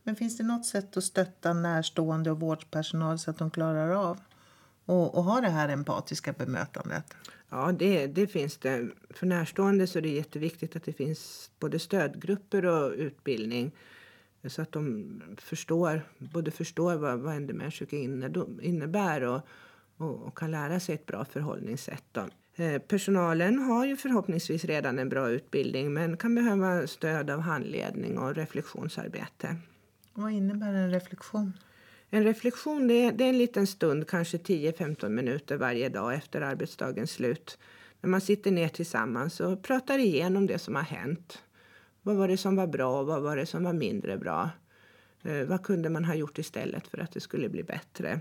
Men 0.03 0.15
finns 0.15 0.37
det 0.37 0.43
något 0.43 0.65
sätt 0.65 0.97
att 0.97 1.03
stötta 1.03 1.53
närstående 1.53 2.31
och 2.31 2.39
vårdpersonal 2.39 3.19
så 3.19 3.31
att 3.31 3.37
de 3.37 3.51
klarar 3.51 3.89
av 3.89 4.19
och, 4.85 5.15
och 5.15 5.23
ha 5.23 5.41
det 5.41 5.49
här 5.49 5.69
empatiska 5.69 6.33
bemötandet? 6.33 7.15
Ja, 7.49 7.71
det, 7.71 8.07
det 8.07 8.27
finns 8.27 8.57
det. 8.57 8.89
För 9.09 9.25
närstående 9.25 9.87
så 9.87 9.97
är 9.97 10.01
det 10.01 10.09
jätteviktigt 10.09 10.75
att 10.75 10.83
det 10.83 10.93
finns 10.93 11.51
både 11.59 11.79
stödgrupper 11.79 12.65
och 12.65 12.91
utbildning 12.91 13.71
så 14.49 14.61
att 14.61 14.71
de 14.71 15.21
förstår, 15.37 16.01
både 16.17 16.51
förstår 16.51 16.95
vad, 16.95 17.19
vad 17.19 17.35
en 17.35 17.47
demenssjuka 17.47 17.95
innebär 18.61 19.21
och, 19.21 19.41
och, 19.97 20.27
och, 20.27 20.37
kan 20.37 20.51
lära 20.51 20.79
sig 20.79 20.95
ett 20.95 21.05
bra 21.05 21.25
förhållningssätt. 21.25 22.03
Då. 22.11 22.27
Eh, 22.55 22.81
personalen 22.81 23.59
har 23.59 23.85
ju 23.85 23.97
förhoppningsvis 23.97 24.65
redan 24.65 24.99
en 24.99 25.09
bra 25.09 25.29
utbildning 25.29 25.93
men 25.93 26.17
kan 26.17 26.35
behöva 26.35 26.87
stöd 26.87 27.29
av 27.29 27.39
handledning 27.39 28.17
och 28.17 28.35
reflektionsarbete. 28.35 29.55
Vad 30.13 30.31
innebär 30.31 30.73
en 30.73 30.91
reflektion? 30.91 31.53
En 32.09 32.23
reflektion 32.23 32.87
det 32.87 32.93
är, 32.93 33.11
det 33.11 33.23
är 33.23 33.29
en 33.29 33.37
liten 33.37 33.67
stund, 33.67 34.07
kanske 34.07 34.37
10-15 34.37 35.09
minuter 35.09 35.57
varje 35.57 35.89
dag 35.89 36.13
efter 36.13 36.41
arbetsdagens 36.41 37.11
slut. 37.11 37.57
När 38.01 38.09
man 38.09 38.21
sitter 38.21 38.51
ner 38.51 38.67
tillsammans 38.67 39.39
och 39.39 39.63
pratar 39.63 39.99
igenom 39.99 40.47
det 40.47 40.59
som 40.59 40.75
har 40.75 40.83
hänt. 40.83 41.43
Vad 42.01 42.15
var 42.15 42.27
det 42.27 42.37
som 42.37 42.55
var 42.55 42.67
bra 42.67 42.99
och 42.99 43.05
vad 43.05 43.21
var 43.21 43.37
det 43.37 43.45
som 43.45 43.63
var 43.63 43.73
mindre 43.73 44.17
bra? 44.17 44.49
Eh, 45.23 45.43
vad 45.45 45.63
kunde 45.63 45.89
man 45.89 46.05
ha 46.05 46.15
gjort 46.15 46.37
istället 46.37 46.87
för 46.87 46.97
att 46.97 47.11
det 47.11 47.19
skulle 47.19 47.49
bli 47.49 47.63
bättre? 47.63 48.19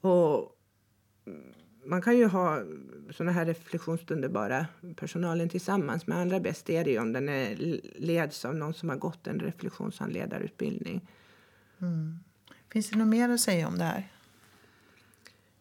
Och 0.00 0.54
man 1.84 2.02
kan 2.02 2.18
ju 2.18 2.26
ha 2.26 2.62
såna 3.10 3.32
här 3.32 3.46
reflektionsstunder 3.46 4.28
bara 4.28 4.66
personalen 4.96 5.48
tillsammans. 5.48 6.06
Men 6.06 6.18
allra 6.18 6.40
bäst 6.40 6.70
är 6.70 6.84
det 6.84 6.98
om 6.98 7.12
den 7.12 7.28
är 7.28 7.56
leds 7.94 8.44
av 8.44 8.54
någon 8.54 8.74
som 8.74 8.88
har 8.88 8.96
gått 8.96 9.26
en 9.26 9.40
reflektionshandledarutbildning. 9.40 11.08
Mm. 11.80 12.18
Finns 12.72 12.90
det 12.90 12.98
något 12.98 13.08
mer 13.08 13.28
att 13.28 13.40
säga 13.40 13.68
om 13.68 13.78
det 13.78 13.84
här? 13.84 14.08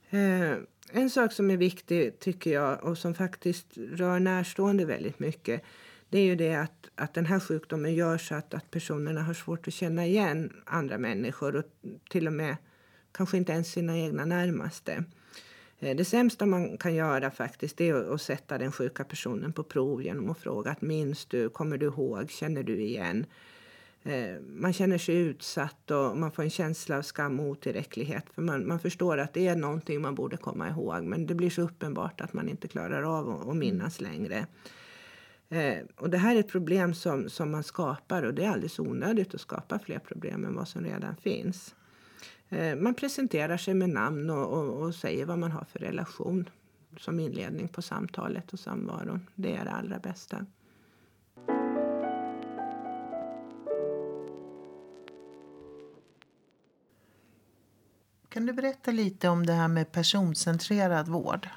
Eh, 0.10 0.58
en 0.92 1.10
sak 1.10 1.34
som 1.34 1.52
är 1.52 1.58
viktig 1.58 2.20
tycker 2.20 2.54
jag 2.54 2.84
och 2.84 2.98
som 2.98 3.14
faktiskt 3.14 3.78
rör 3.78 4.20
närstående 4.20 4.86
väldigt 4.86 5.20
mycket 5.20 5.64
det 6.10 6.20
är 6.20 6.24
ju 6.24 6.36
det 6.36 6.56
att, 6.56 6.90
att 6.96 7.14
den 7.14 7.26
här 7.26 7.40
sjukdomen 7.40 7.94
gör 7.96 8.18
så 8.18 8.36
att, 8.36 8.54
att 8.54 8.72
personerna 8.72 9.22
har 9.22 9.34
svårt 9.34 9.68
att 9.68 9.74
känna 9.74 10.06
igen 10.06 10.54
andra 10.66 10.98
människor 10.98 11.56
och 11.56 11.64
till 12.10 12.28
och 12.28 12.34
med 12.34 12.58
kanske 13.12 13.38
inte 13.38 13.52
ens 13.52 13.72
sina 13.72 13.98
egna 13.98 14.26
närmaste. 14.26 15.04
Eh, 15.80 15.96
det 15.96 16.06
sämsta 16.06 16.46
man 16.46 16.78
kan 16.78 16.96
göra 16.96 17.32
faktiskt 17.32 17.82
är 17.82 18.13
att, 18.13 18.22
sätta 18.22 18.58
den 18.58 18.72
sjuka 18.72 19.04
personen 19.04 19.54
på 19.54 19.63
prov 19.63 20.02
genom 20.02 20.30
att 20.30 20.38
fråga 20.38 20.72
att 20.72 20.82
minns 20.82 21.26
du, 21.26 21.50
kommer 21.50 21.78
du 21.78 21.86
ihåg, 21.86 22.32
känner 22.32 22.63
du 22.63 22.82
igen? 22.82 23.26
Eh, 24.04 24.40
man 24.42 24.74
känner 24.74 24.98
sig 24.98 25.16
utsatt 25.16 25.92
och 25.92 26.18
man 26.18 26.32
får 26.32 26.44
en 26.44 26.50
känsla 26.50 26.98
av 26.98 27.02
skam 27.02 27.40
och 27.40 27.46
otillräcklighet. 27.46 28.26
För 28.34 28.42
man, 28.42 28.68
man 28.68 28.80
förstår 28.80 29.18
att 29.18 29.34
det 29.34 29.48
är 29.48 29.56
någonting 29.56 30.02
man 30.02 30.16
borde 30.16 30.38
komma 30.38 30.70
ihåg 30.70 31.04
men 31.04 31.26
det 31.26 31.36
blir 31.36 31.50
så 31.50 31.62
uppenbart 31.62 32.22
att 32.22 32.34
man 32.34 32.50
inte 32.50 32.68
klarar 32.68 33.04
av 33.04 33.50
att 33.50 33.56
minnas 33.56 34.02
längre. 34.02 34.46
Eh, 35.50 35.78
och 35.96 36.10
det 36.10 36.18
här 36.18 36.36
är 36.36 36.40
ett 36.40 36.52
problem 36.52 36.94
som, 36.94 37.30
som 37.30 37.52
man 37.52 37.63
skapar 37.63 38.24
och 38.24 38.34
det 38.34 38.44
är 38.44 38.50
alldeles 38.50 38.80
onödigt 38.80 39.34
att 39.34 39.42
skapa 39.42 39.80
fler 39.80 40.00
problem 40.00 40.46
än 40.46 40.56
vad 40.56 40.68
som 40.68 40.84
redan 40.84 41.16
finns. 41.16 41.76
Eh, 42.50 42.76
man 42.76 42.94
presenterar 42.94 43.58
sig 43.58 43.74
med 43.74 43.90
namn 43.90 44.30
och, 44.30 44.54
och, 44.54 44.84
och, 44.84 44.96
säger 44.96 45.26
vad 45.26 45.40
man 45.40 45.52
har 45.52 45.66
för 45.66 45.80
relation 45.80 46.50
som 46.98 47.20
inledning 47.20 47.68
på 47.68 47.82
samtalet 47.82 48.54
och 48.54 48.60
samvaron. 48.60 49.28
Det 49.36 49.56
är 49.56 49.66
det 49.66 49.72
allra 49.72 50.00
bästa. 50.00 50.46
Kan 58.30 58.46
du 58.46 58.54
berätta 58.54 58.92
lite 58.92 59.30
om 59.30 59.46
det 59.46 59.54
här 59.54 59.68
med 59.68 59.92
personcentrerad 59.92 61.08
vård? 61.08 61.48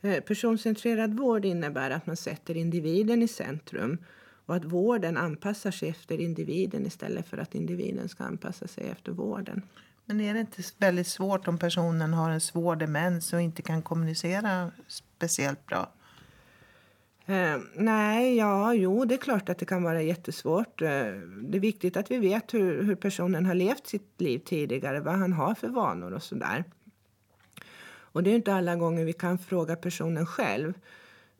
Eh, 0.00 0.20
personcentrerad 0.20 1.14
vård 1.14 1.44
innebär 1.44 1.90
att 1.90 2.06
man 2.06 2.16
sätter 2.16 2.56
individen 2.56 3.22
i 3.22 3.28
centrum 3.28 3.98
och 4.46 4.56
att 4.56 4.64
vården 4.64 5.16
anpassar 5.16 5.70
sig 5.70 5.88
efter 5.88 6.20
individen 6.20 6.86
istället 6.86 7.26
för 7.26 7.38
att 7.38 7.54
individen 7.54 8.08
ska 8.08 8.24
anpassa 8.24 8.66
sig 8.66 8.88
efter 8.88 9.12
vården. 9.12 9.62
Men 10.08 10.20
är 10.20 10.34
det 10.34 10.40
inte 10.40 10.62
väldigt 10.78 11.06
svårt 11.06 11.48
om 11.48 11.58
personen 11.58 12.12
har 12.12 12.30
en 12.30 12.40
svår 12.40 12.76
demens 12.76 13.32
och 13.32 13.40
inte 13.40 13.62
kan 13.62 13.82
kommunicera 13.82 14.70
speciellt 14.86 15.66
bra? 15.66 15.88
Eh, 17.26 17.56
nej, 17.74 18.36
ja, 18.36 18.74
jo, 18.74 19.04
det 19.04 19.14
är 19.14 19.18
klart 19.18 19.48
att 19.48 19.58
det 19.58 19.64
kan 19.64 19.82
vara 19.82 20.02
jättesvårt. 20.02 20.82
Eh, 20.82 20.88
det 21.42 21.58
är 21.58 21.60
viktigt 21.60 21.96
att 21.96 22.10
vi 22.10 22.18
vet 22.18 22.54
hur, 22.54 22.82
hur 22.82 22.94
personen 22.94 23.46
har 23.46 23.54
levt 23.54 23.86
sitt 23.86 24.20
liv 24.20 24.38
tidigare, 24.38 25.00
vad 25.00 25.14
han 25.14 25.32
har 25.32 25.54
för 25.54 25.68
vanor 25.68 26.12
och 26.12 26.22
sådär. 26.22 26.64
Och 27.90 28.22
det 28.22 28.30
är 28.30 28.34
inte 28.34 28.54
alla 28.54 28.76
gånger 28.76 29.04
vi 29.04 29.12
kan 29.12 29.38
fråga 29.38 29.76
personen 29.76 30.26
själv. 30.26 30.72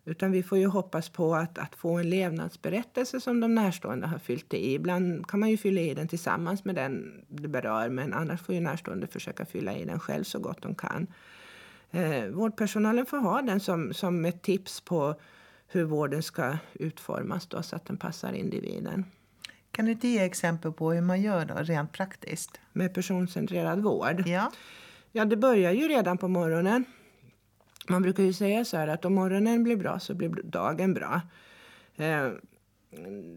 Utan 0.09 0.33
vi 0.33 0.42
får 0.42 0.59
ju 0.59 0.66
hoppas 0.66 1.09
på 1.09 1.35
att, 1.35 1.59
att 1.59 1.75
få 1.75 1.99
en 1.99 2.11
levnadsberättelse 2.11 3.21
som 3.21 3.40
de 3.40 3.55
närstående 3.55 4.07
har 4.07 4.18
fyllt 4.18 4.55
i. 4.55 4.75
Ibland 4.75 5.27
kan 5.27 5.40
man 5.40 5.51
ju 5.51 5.57
fylla 5.57 5.81
i 5.81 5.94
den 5.94 6.09
tillsammans 6.09 6.64
med 6.64 6.75
den 6.75 7.25
det 7.29 7.49
berör 7.49 7.88
men 7.88 8.14
annars 8.14 8.40
får 8.40 8.55
ju 8.55 8.61
närstående 8.61 9.07
försöka 9.07 9.44
fylla 9.44 9.77
i 9.77 9.85
den 9.85 10.01
själv 10.01 10.25
så 10.25 10.38
gott 10.38 10.62
de 10.62 10.75
kan. 10.75 11.07
Eh, 11.90 12.27
vårdpersonalen 12.27 13.07
får 13.07 13.18
ha 13.18 13.42
den 13.42 13.61
som, 13.61 13.94
som 13.94 14.25
ett 14.25 14.42
tips 14.42 14.81
på 14.81 15.14
hur 15.66 15.85
vården 15.85 16.23
ska 16.23 16.59
utformas 16.75 17.47
då, 17.47 17.62
så 17.62 17.77
att 17.77 17.87
den 17.87 17.97
passar 17.97 18.33
individen. 18.33 19.05
Kan 19.71 19.85
du 19.85 20.09
ge 20.09 20.18
exempel 20.18 20.73
på 20.73 20.92
hur 20.92 21.01
man 21.01 21.23
gör 21.23 21.44
då, 21.44 21.55
rent 21.55 21.92
praktiskt? 21.92 22.61
Med 22.73 22.94
personcentrerad 22.94 23.83
vård? 23.83 24.23
Ja. 24.27 24.53
Ja, 25.12 25.25
det 25.25 25.37
börjar 25.37 25.73
ju 25.73 25.88
redan 25.88 26.18
på 26.18 26.29
morgonen. 26.29 26.85
Man 27.88 28.03
brukar 28.03 28.22
ju 28.22 28.33
säga 28.33 28.64
så 28.64 28.77
här 28.77 28.88
att 28.88 29.05
om 29.05 29.14
morgonen 29.14 29.64
blir 29.64 29.77
bra 29.77 29.98
så 29.98 30.14
blir 30.14 30.29
dagen 30.29 30.94
bra. 30.94 31.20
Eh, 31.96 32.29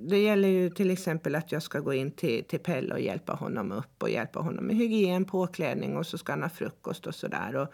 det 0.09 0.17
gäller 0.17 0.47
ju 0.47 0.69
till 0.69 0.91
exempel 0.91 1.35
att 1.35 1.51
jag 1.51 1.63
ska 1.63 1.79
gå 1.79 1.93
in 1.93 2.11
till, 2.11 2.43
till 2.43 2.59
Pelle 2.59 2.93
och 2.93 2.99
hjälpa 2.99 3.33
honom 3.33 3.71
upp 3.71 4.03
och 4.03 4.09
hjälpa 4.09 4.39
honom 4.39 4.65
med 4.65 4.75
hygien, 4.75 5.25
påklädning 5.25 5.97
och 5.97 6.07
så 6.07 6.17
ska 6.17 6.31
han 6.31 6.41
ha 6.41 6.49
frukost 6.49 7.07
och 7.07 7.15
sådär. 7.15 7.67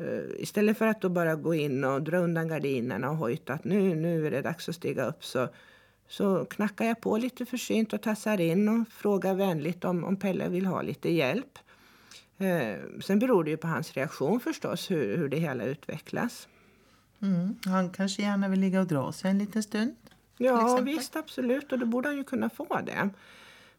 Uh, 0.00 0.24
istället 0.38 0.78
för 0.78 0.86
att 0.86 1.00
då 1.00 1.08
bara 1.08 1.34
gå 1.34 1.54
in 1.54 1.84
och 1.84 2.02
dra 2.02 2.18
undan 2.18 2.48
gardinerna 2.48 3.10
och 3.10 3.16
hojta 3.16 3.52
att 3.52 3.64
nu, 3.64 3.94
nu 3.94 4.26
är 4.26 4.30
det 4.30 4.42
dags 4.42 4.68
att 4.68 4.74
stiga 4.74 5.06
upp 5.06 5.24
så, 5.24 5.48
så 6.08 6.44
knackar 6.44 6.84
jag 6.84 7.00
på 7.00 7.16
lite 7.16 7.46
försynt 7.46 7.92
och 7.92 8.02
tassar 8.02 8.40
in 8.40 8.68
och 8.68 8.88
frågar 8.88 9.34
vänligt 9.34 9.84
om, 9.84 10.04
om 10.04 10.16
Pelle 10.16 10.48
vill 10.48 10.66
ha 10.66 10.82
lite 10.82 11.12
hjälp. 11.12 11.58
Eh, 12.40 12.78
sen 13.00 13.18
beror 13.18 13.44
det 13.44 13.50
ju 13.50 13.56
på 13.56 13.66
hans 13.66 13.92
reaktion 13.92 14.40
förstås, 14.40 14.90
hur, 14.90 15.16
hur 15.16 15.28
det 15.28 15.36
hela 15.36 15.64
utvecklas. 15.64 16.48
Mm. 17.22 17.56
Han 17.64 17.90
kanske 17.90 18.22
gärna 18.22 18.48
vill 18.48 18.60
ligga 18.60 18.80
och 18.80 18.86
dra 18.86 19.12
sig 19.12 19.30
en 19.30 19.38
liten 19.38 19.62
stund? 19.62 19.96
Ja, 20.36 20.80
visst 20.82 21.16
absolut. 21.16 21.72
Och 21.72 21.78
då 21.78 21.86
borde 21.86 22.08
han 22.08 22.16
ju 22.16 22.24
kunna 22.24 22.50
få 22.50 22.80
det. 22.86 23.10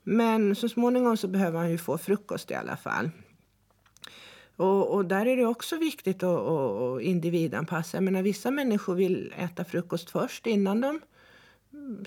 Men 0.04 0.56
så 0.56 0.70
småningom 0.70 1.18
så 1.18 1.28
behöver 1.28 1.60
han 1.60 1.72
ju 1.72 1.78
få 1.78 1.98
frukost 1.98 2.52
i 2.52 2.56
alla 2.56 2.78
fall. 2.78 3.10
Och, 4.56 4.94
och 4.94 5.06
där 5.06 5.26
är 5.26 5.38
det 5.38 5.46
också 5.46 5.78
viktigt 5.78 6.24
att, 6.24 6.40
att, 6.40 6.82
att 6.82 7.02
individanpassa. 7.02 7.98
Jag 7.98 8.04
menar, 8.04 8.22
vissa 8.22 8.52
människor 8.52 8.96
vill 8.96 9.34
äta 9.38 9.66
frukost 9.66 10.10
först 10.10 10.48
innan 10.48 10.82
de 10.82 11.02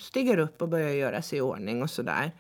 stiger 0.01 0.39
upp 0.39 0.63
och 0.63 0.69
börjar 0.69 0.91
göra 0.91 1.23
sig 1.23 1.39
i 1.39 1.43
ordning 1.43 1.83
och 1.83 1.91
sådär. 1.91 2.33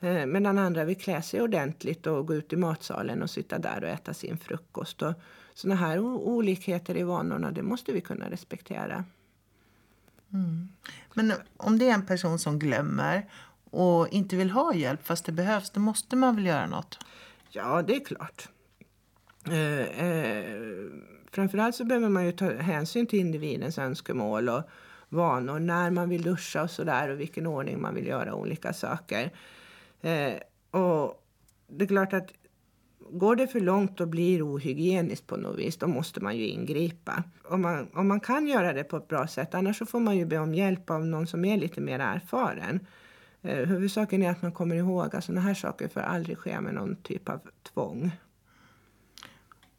Eh, 0.00 0.26
medan 0.26 0.58
andra 0.58 0.84
vill 0.84 0.96
klä 0.96 1.22
sig 1.22 1.40
ordentligt 1.40 2.06
och 2.06 2.26
gå 2.26 2.34
ut 2.34 2.52
i 2.52 2.56
matsalen 2.56 3.22
och 3.22 3.30
sitta 3.30 3.58
där 3.58 3.84
och 3.84 3.90
äta 3.90 4.14
sin 4.14 4.38
frukost. 4.38 5.02
Och 5.02 5.14
såna 5.54 5.74
här 5.74 5.98
olikheter 5.98 6.96
i 6.96 7.02
vanorna, 7.02 7.50
det 7.50 7.62
måste 7.62 7.92
vi 7.92 8.00
kunna 8.00 8.30
respektera. 8.30 9.04
Mm. 10.32 10.68
Men 11.14 11.32
om 11.56 11.78
det 11.78 11.88
är 11.88 11.94
en 11.94 12.06
person 12.06 12.38
som 12.38 12.58
glömmer 12.58 13.26
och 13.70 14.08
inte 14.08 14.36
vill 14.36 14.50
ha 14.50 14.74
hjälp 14.74 15.06
fast 15.06 15.24
det 15.24 15.32
behövs, 15.32 15.70
då 15.70 15.80
måste 15.80 16.16
man 16.16 16.36
väl 16.36 16.46
göra 16.46 16.66
något? 16.66 16.98
Ja, 17.50 17.82
det 17.82 17.96
är 17.96 18.04
klart. 18.04 18.48
Eh, 19.46 20.06
eh, 20.06 20.44
framförallt 21.30 21.74
så 21.74 21.84
behöver 21.84 22.08
man 22.08 22.26
ju 22.26 22.32
ta 22.32 22.52
hänsyn 22.52 23.06
till 23.06 23.18
individens 23.18 23.78
önskemål 23.78 24.48
och 24.48 24.62
vanor, 25.08 25.58
när 25.58 25.90
man 25.90 26.08
vill 26.08 26.22
duscha 26.22 26.62
och 26.62 26.70
sådär 26.70 27.08
och 27.08 27.20
vilken 27.20 27.46
ordning 27.46 27.80
man 27.80 27.94
vill 27.94 28.06
göra 28.06 28.34
olika 28.34 28.72
saker. 28.72 29.32
Eh, 30.00 30.34
och 30.80 31.24
det 31.66 31.84
är 31.84 31.88
klart 31.88 32.12
att 32.12 32.32
går 33.10 33.36
det 33.36 33.46
för 33.46 33.60
långt 33.60 34.00
och 34.00 34.08
blir 34.08 34.42
ohygieniskt 34.42 35.26
på 35.26 35.36
något 35.36 35.58
vis, 35.58 35.76
då 35.76 35.86
måste 35.86 36.20
man 36.20 36.36
ju 36.36 36.46
ingripa. 36.46 37.22
Om 37.44 37.62
man, 37.62 37.88
om 37.94 38.08
man 38.08 38.20
kan 38.20 38.46
göra 38.46 38.72
det 38.72 38.84
på 38.84 38.96
ett 38.96 39.08
bra 39.08 39.26
sätt, 39.26 39.54
annars 39.54 39.78
så 39.78 39.86
får 39.86 40.00
man 40.00 40.16
ju 40.16 40.24
be 40.24 40.38
om 40.38 40.54
hjälp 40.54 40.90
av 40.90 41.06
någon 41.06 41.26
som 41.26 41.44
är 41.44 41.56
lite 41.56 41.80
mer 41.80 41.98
erfaren. 41.98 42.86
Eh, 43.42 43.66
huvudsaken 43.66 44.22
är 44.22 44.30
att 44.30 44.42
man 44.42 44.52
kommer 44.52 44.76
ihåg 44.76 45.16
att 45.16 45.24
sådana 45.24 45.40
här 45.40 45.54
saker 45.54 45.88
får 45.88 46.00
aldrig 46.00 46.38
ske 46.38 46.60
med 46.60 46.74
någon 46.74 46.96
typ 46.96 47.28
av 47.28 47.40
tvång. 47.62 48.10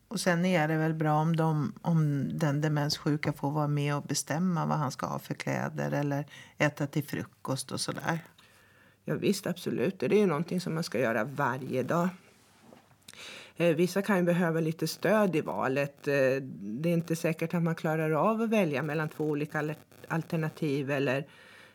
Och 0.07 0.19
sen 0.19 0.45
är 0.45 0.67
det 0.67 0.77
väl 0.77 0.93
bra 0.93 1.13
om, 1.13 1.35
de, 1.35 1.73
om 1.81 2.29
den 2.37 2.61
demenssjuka 2.61 3.33
får 3.33 3.51
vara 3.51 3.67
med 3.67 3.95
och 3.95 4.03
bestämma 4.03 4.65
vad 4.65 4.77
han 4.77 4.91
ska 4.91 5.05
ha 5.05 5.19
för 5.19 5.33
kläder 5.33 5.91
eller 5.91 6.25
äta 6.57 6.87
till 6.87 7.03
frukost 7.03 7.71
och 7.71 7.79
sådär. 7.79 8.19
Ja, 9.09 9.15
visst, 9.15 9.47
absolut. 9.47 9.99
Det 9.99 10.05
är 10.05 10.19
ju 10.19 10.25
någonting 10.25 10.61
som 10.61 10.73
man 10.73 10.83
ska 10.83 10.99
göra 10.99 11.23
varje 11.23 11.83
dag. 11.83 12.09
Eh, 13.57 13.75
vissa 13.75 14.01
kan 14.01 14.17
ju 14.17 14.23
behöva 14.23 14.59
lite 14.59 14.87
stöd 14.87 15.35
i 15.35 15.41
valet. 15.41 16.07
Eh, 16.07 16.13
det 16.51 16.89
är 16.89 16.93
inte 16.93 17.15
säkert 17.15 17.53
att 17.53 17.63
man 17.63 17.75
klarar 17.75 18.11
av 18.11 18.41
att 18.41 18.49
välja 18.49 18.83
mellan 18.83 19.09
två 19.09 19.25
olika 19.25 19.75
alternativ 20.07 20.91
eller, 20.91 21.27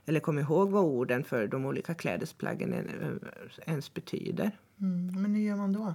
eller 0.07 0.21
komma 0.21 0.41
ihåg 0.41 0.71
vad 0.71 0.85
orden 0.85 1.25
för 1.25 1.47
de 1.47 1.67
olika 1.67 1.95
klädesplaggen 1.95 2.73
eh, 2.73 3.73
ens 3.73 3.95
betyder. 3.95 4.51
Mm, 4.81 5.23
men 5.23 5.35
hur 5.35 5.43
gör 5.43 5.57
man 5.57 5.73
då? 5.73 5.95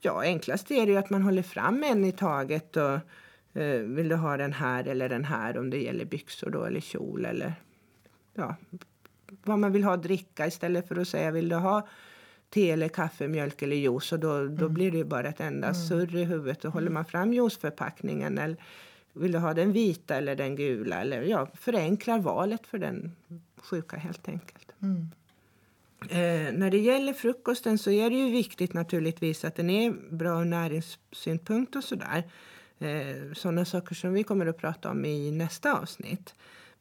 Ja, 0.00 0.22
enklast 0.22 0.70
är 0.70 0.86
det 0.86 0.92
ju 0.92 0.98
att 0.98 1.10
man 1.10 1.22
håller 1.22 1.42
fram 1.42 1.82
en 1.82 2.04
i 2.04 2.12
taget. 2.12 2.76
Och, 2.76 2.98
eh, 3.60 3.80
vill 3.80 4.08
du 4.08 4.16
ha 4.16 4.36
den 4.36 4.52
här 4.52 4.88
eller 4.88 5.08
den 5.08 5.24
här 5.24 5.58
om 5.58 5.70
det 5.70 5.82
gäller 5.82 6.04
byxor 6.04 6.50
då, 6.50 6.64
eller 6.64 6.80
kjol 6.80 7.24
eller 7.24 7.54
ja, 8.34 8.56
vad 9.42 9.58
man 9.58 9.72
vill 9.72 9.84
ha 9.84 9.94
att 9.94 10.02
dricka 10.02 10.46
istället 10.46 10.88
för 10.88 10.96
att 10.96 11.08
säga 11.08 11.30
vill 11.30 11.48
du 11.48 11.56
ha 11.56 11.88
te 12.50 12.70
eller 12.70 12.88
kaffe, 12.88 13.28
mjölk 13.28 13.62
eller 13.62 13.76
juice 13.76 14.12
och 14.12 14.18
då, 14.18 14.32
mm. 14.32 14.56
då 14.56 14.68
blir 14.68 14.90
det 14.90 14.98
ju 14.98 15.04
bara 15.04 15.28
ett 15.28 15.40
enda 15.40 15.68
mm. 15.68 15.80
surr 15.80 16.16
i 16.16 16.24
huvudet. 16.24 16.60
Då 16.60 16.68
håller 16.68 16.90
man 16.90 17.04
fram 17.04 17.32
juiceförpackningen 17.32 18.38
eller 18.38 18.56
vill 19.12 19.32
du 19.32 19.38
ha 19.38 19.54
den 19.54 19.72
vita 19.72 20.16
eller 20.16 20.36
den 20.36 20.56
gula 20.56 21.00
eller 21.00 21.22
ja, 21.22 21.48
förenklar 21.54 22.18
valet 22.18 22.66
för 22.66 22.78
den 22.78 23.12
sjuka 23.56 23.96
helt 23.96 24.28
enkelt. 24.28 24.72
Mm. 24.82 25.10
Eh, 26.10 26.52
när 26.58 26.70
det 26.70 26.78
gäller 26.78 27.12
frukosten 27.12 27.78
så 27.78 27.90
är 27.90 28.10
det 28.10 28.16
ju 28.16 28.30
viktigt 28.30 28.72
naturligtvis 28.72 29.44
att 29.44 29.56
den 29.56 29.70
är 29.70 29.94
bra 30.10 30.40
ur 30.40 30.44
näringssynpunkt 30.44 31.76
och 31.76 31.84
sådär. 31.84 32.24
Eh, 32.78 33.32
sådana 33.34 33.64
saker 33.64 33.94
som 33.94 34.12
vi 34.12 34.22
kommer 34.22 34.46
att 34.46 34.58
prata 34.58 34.90
om 34.90 35.04
i 35.04 35.30
nästa 35.30 35.78
avsnitt. 35.78 36.34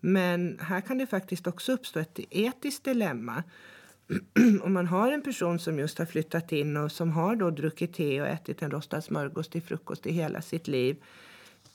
Men 0.06 0.60
här 0.62 0.82
kan 0.82 0.98
det 0.98 1.08
faktiskt 1.08 1.48
också 1.48 1.72
uppstå 1.72 2.00
ett 2.00 2.20
etiskt 2.30 2.84
dilemma. 2.84 3.44
Om 4.64 4.74
man 4.74 4.88
har 4.88 5.12
en 5.12 5.22
person 5.22 5.60
som 5.60 5.80
just 5.80 5.98
har 5.98 6.06
flyttat 6.06 6.52
in 6.52 6.78
och 6.78 6.92
som 6.92 7.12
har 7.12 7.36
då 7.36 7.50
druckit 7.50 7.94
te 7.94 8.22
och 8.22 8.28
ätit 8.28 8.62
en 8.62 8.72
rostad 8.72 9.02
smörgås 9.02 9.48
till 9.48 9.62
frukost 9.62 10.06
i 10.06 10.12
hela 10.12 10.42
sitt 10.42 10.68
liv. 10.68 11.04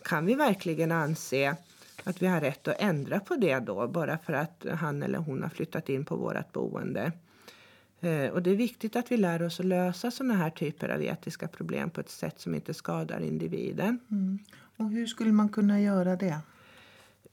Kan 0.02 0.26
vi 0.26 0.34
verkligen 0.34 0.92
anse 0.92 1.56
att 2.04 2.22
vi 2.22 2.26
har 2.26 2.40
rätt 2.40 2.68
att 2.68 2.80
ändra 2.80 3.20
på 3.20 3.36
det 3.36 3.58
då 3.58 3.88
bara 3.88 4.18
för 4.18 4.32
att 4.32 4.66
han 4.74 5.02
eller 5.02 5.18
hon 5.18 5.42
har 5.42 5.50
flyttat 5.50 5.88
in 5.88 6.04
på 6.04 6.16
vårt 6.16 6.52
boende? 6.52 7.12
Eh, 8.00 8.30
och 8.30 8.42
det 8.42 8.50
är 8.50 8.56
viktigt 8.56 8.96
att 8.96 9.12
vi 9.12 9.16
lär 9.16 9.42
oss 9.42 9.60
att 9.60 9.66
lösa 9.66 10.10
sådana 10.10 10.34
här 10.34 10.50
typer 10.50 10.88
av 10.88 11.02
etiska 11.02 11.48
problem 11.48 11.90
på 11.90 12.00
ett 12.00 12.10
sätt 12.10 12.40
som 12.40 12.54
inte 12.54 12.74
skadar 12.74 13.20
individen. 13.20 14.00
Mm. 14.10 14.38
Och 14.76 14.90
hur 14.90 15.06
skulle 15.06 15.32
man 15.32 15.48
kunna 15.48 15.80
göra 15.80 16.16
det? 16.16 16.40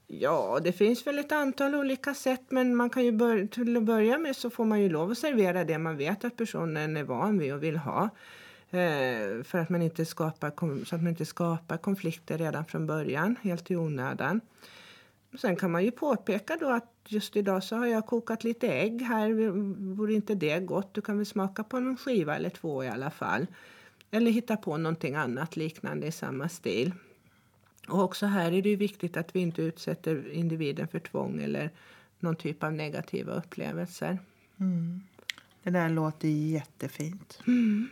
Ja, 0.07 0.59
det 0.63 0.71
finns 0.71 1.07
väl 1.07 1.19
ett 1.19 1.31
antal 1.31 1.75
olika 1.75 2.13
sätt, 2.13 2.41
men 2.49 2.75
man 2.75 2.89
kan 2.89 3.05
ju 3.05 3.11
börja, 3.11 3.47
till 3.47 3.77
att 3.77 3.83
börja 3.83 4.17
med 4.17 4.35
så 4.35 4.49
får 4.49 4.65
man 4.65 4.81
ju 4.81 4.89
lov 4.89 5.11
att 5.11 5.17
servera 5.17 5.63
det 5.63 5.77
man 5.77 5.97
vet 5.97 6.25
att 6.25 6.37
personen 6.37 6.97
är 6.97 7.03
van 7.03 7.37
vid 7.39 7.53
och 7.53 7.63
vill 7.63 7.77
ha. 7.77 8.09
Eh, 8.69 9.43
för 9.43 9.57
att 9.57 9.69
man 9.69 9.81
inte 9.81 10.05
skapar, 10.05 10.51
så 10.85 10.95
att 10.95 11.01
man 11.01 11.09
inte 11.09 11.25
skapar 11.25 11.77
konflikter 11.77 12.37
redan 12.37 12.65
från 12.65 12.87
början, 12.87 13.35
helt 13.41 13.71
i 13.71 13.75
onödan. 13.75 14.41
Sen 15.41 15.55
kan 15.55 15.71
man 15.71 15.83
ju 15.83 15.91
påpeka 15.91 16.57
då 16.59 16.69
att 16.69 16.91
just 17.07 17.35
idag 17.35 17.63
så 17.63 17.75
har 17.75 17.85
jag 17.85 18.05
kokat 18.05 18.43
lite 18.43 18.67
ägg 18.67 19.01
här. 19.01 19.29
Vore 19.95 20.13
inte 20.13 20.35
det 20.35 20.59
gott? 20.59 20.93
Du 20.93 21.01
kan 21.01 21.17
väl 21.17 21.25
smaka 21.25 21.63
på 21.63 21.79
någon 21.79 21.97
skiva 21.97 22.35
eller 22.35 22.49
två 22.49 22.83
i 22.83 22.87
alla 22.87 23.11
fall. 23.11 23.47
Eller 24.11 24.31
hitta 24.31 24.57
på 24.57 24.77
någonting 24.77 25.15
annat 25.15 25.55
liknande 25.55 26.07
i 26.07 26.11
samma 26.11 26.49
stil. 26.49 26.91
Och 27.87 28.03
också 28.03 28.25
här 28.25 28.51
är 28.51 28.61
det 28.61 28.75
viktigt 28.75 29.17
att 29.17 29.35
vi 29.35 29.39
inte 29.39 29.61
utsätter 29.61 30.31
individen 30.31 30.87
för 30.87 30.99
tvång 30.99 31.41
eller 31.43 31.69
någon 32.19 32.35
typ 32.35 32.63
av 32.63 32.73
negativa 32.73 33.33
upplevelser. 33.33 34.19
Mm. 34.59 35.01
Det 35.63 35.69
där 35.69 35.89
låter 35.89 36.27
jättefint. 36.27 37.39
Mm. 37.47 37.89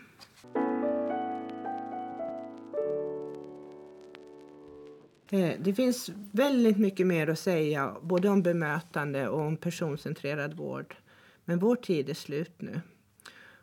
Eh, 5.30 5.54
det 5.60 5.74
finns 5.74 6.10
väldigt 6.32 6.78
mycket 6.78 7.08
mer 7.08 7.28
att 7.28 7.40
säga 7.40 7.96
både 8.02 8.30
om 8.30 8.44
bemötande 8.44 9.30
och 9.30 9.42
om 9.42 9.58
personcentrerad 9.58 10.54
vård. 10.54 10.96
Men 11.46 11.60
vår 11.60 11.76
tid 11.76 12.10
är 12.10 12.14
slut 12.14 12.62
nu. 12.62 12.82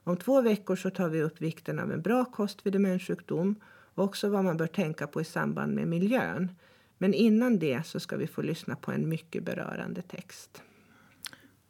Om 0.05 0.17
två 0.17 0.41
veckor 0.41 0.77
så 0.77 0.91
tar 0.91 1.09
vi 1.09 1.23
upp 1.23 1.41
vikten 1.41 1.79
av 1.79 1.93
en 1.93 2.03
bra 2.03 2.25
kost 2.25 2.67
vid 2.67 2.73
demenssjukdom 2.73 3.55
och 4.01 4.07
också 4.07 4.29
vad 4.29 4.45
man 4.45 4.57
bör 4.57 4.67
tänka 4.67 5.07
på 5.07 5.21
i 5.21 5.25
samband 5.25 5.75
med 5.75 5.89
miljön. 5.89 6.51
Men 6.99 7.15
innan 7.15 7.59
det 7.59 7.87
så 7.87 8.01
ska 8.01 8.17
vi 8.17 8.27
få 8.27 8.43
lyssna 8.43 8.77
på 8.77 8.93
en 8.93 9.09
mycket 9.09 9.45
berörande 9.45 10.03
text. 10.03 10.63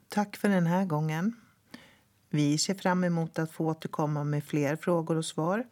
Tack 0.09 0.37
för 0.37 0.49
den 0.49 0.66
här 0.66 0.85
gången. 0.85 1.37
Vi 2.29 2.59
ser 2.59 2.75
fram 2.75 3.05
emot 3.05 3.38
att 3.38 3.53
få 3.53 3.66
återkomma 3.66 4.25
med 4.25 4.45
fler 4.45 4.77
frågor 4.77 5.16
och 5.16 5.25
svar. 5.25 5.64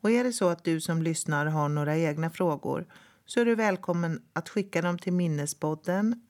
Och 0.00 0.10
är 0.10 0.24
det 0.24 0.32
så 0.32 0.48
att 0.48 0.64
du 0.64 0.80
som 0.80 1.02
lyssnar 1.02 1.46
har 1.46 1.68
några 1.68 1.96
egna 1.96 2.30
frågor 2.30 2.86
så 3.26 3.40
är 3.40 3.44
du 3.44 3.54
välkommen 3.54 4.22
att 4.32 4.48
skicka 4.48 4.82
dem 4.82 4.98
till 4.98 5.12
minnesbodden 5.12 6.22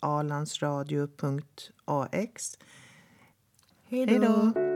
alandsradio.ax. 0.00 2.58
Hej 3.88 4.06
då! 4.06 4.73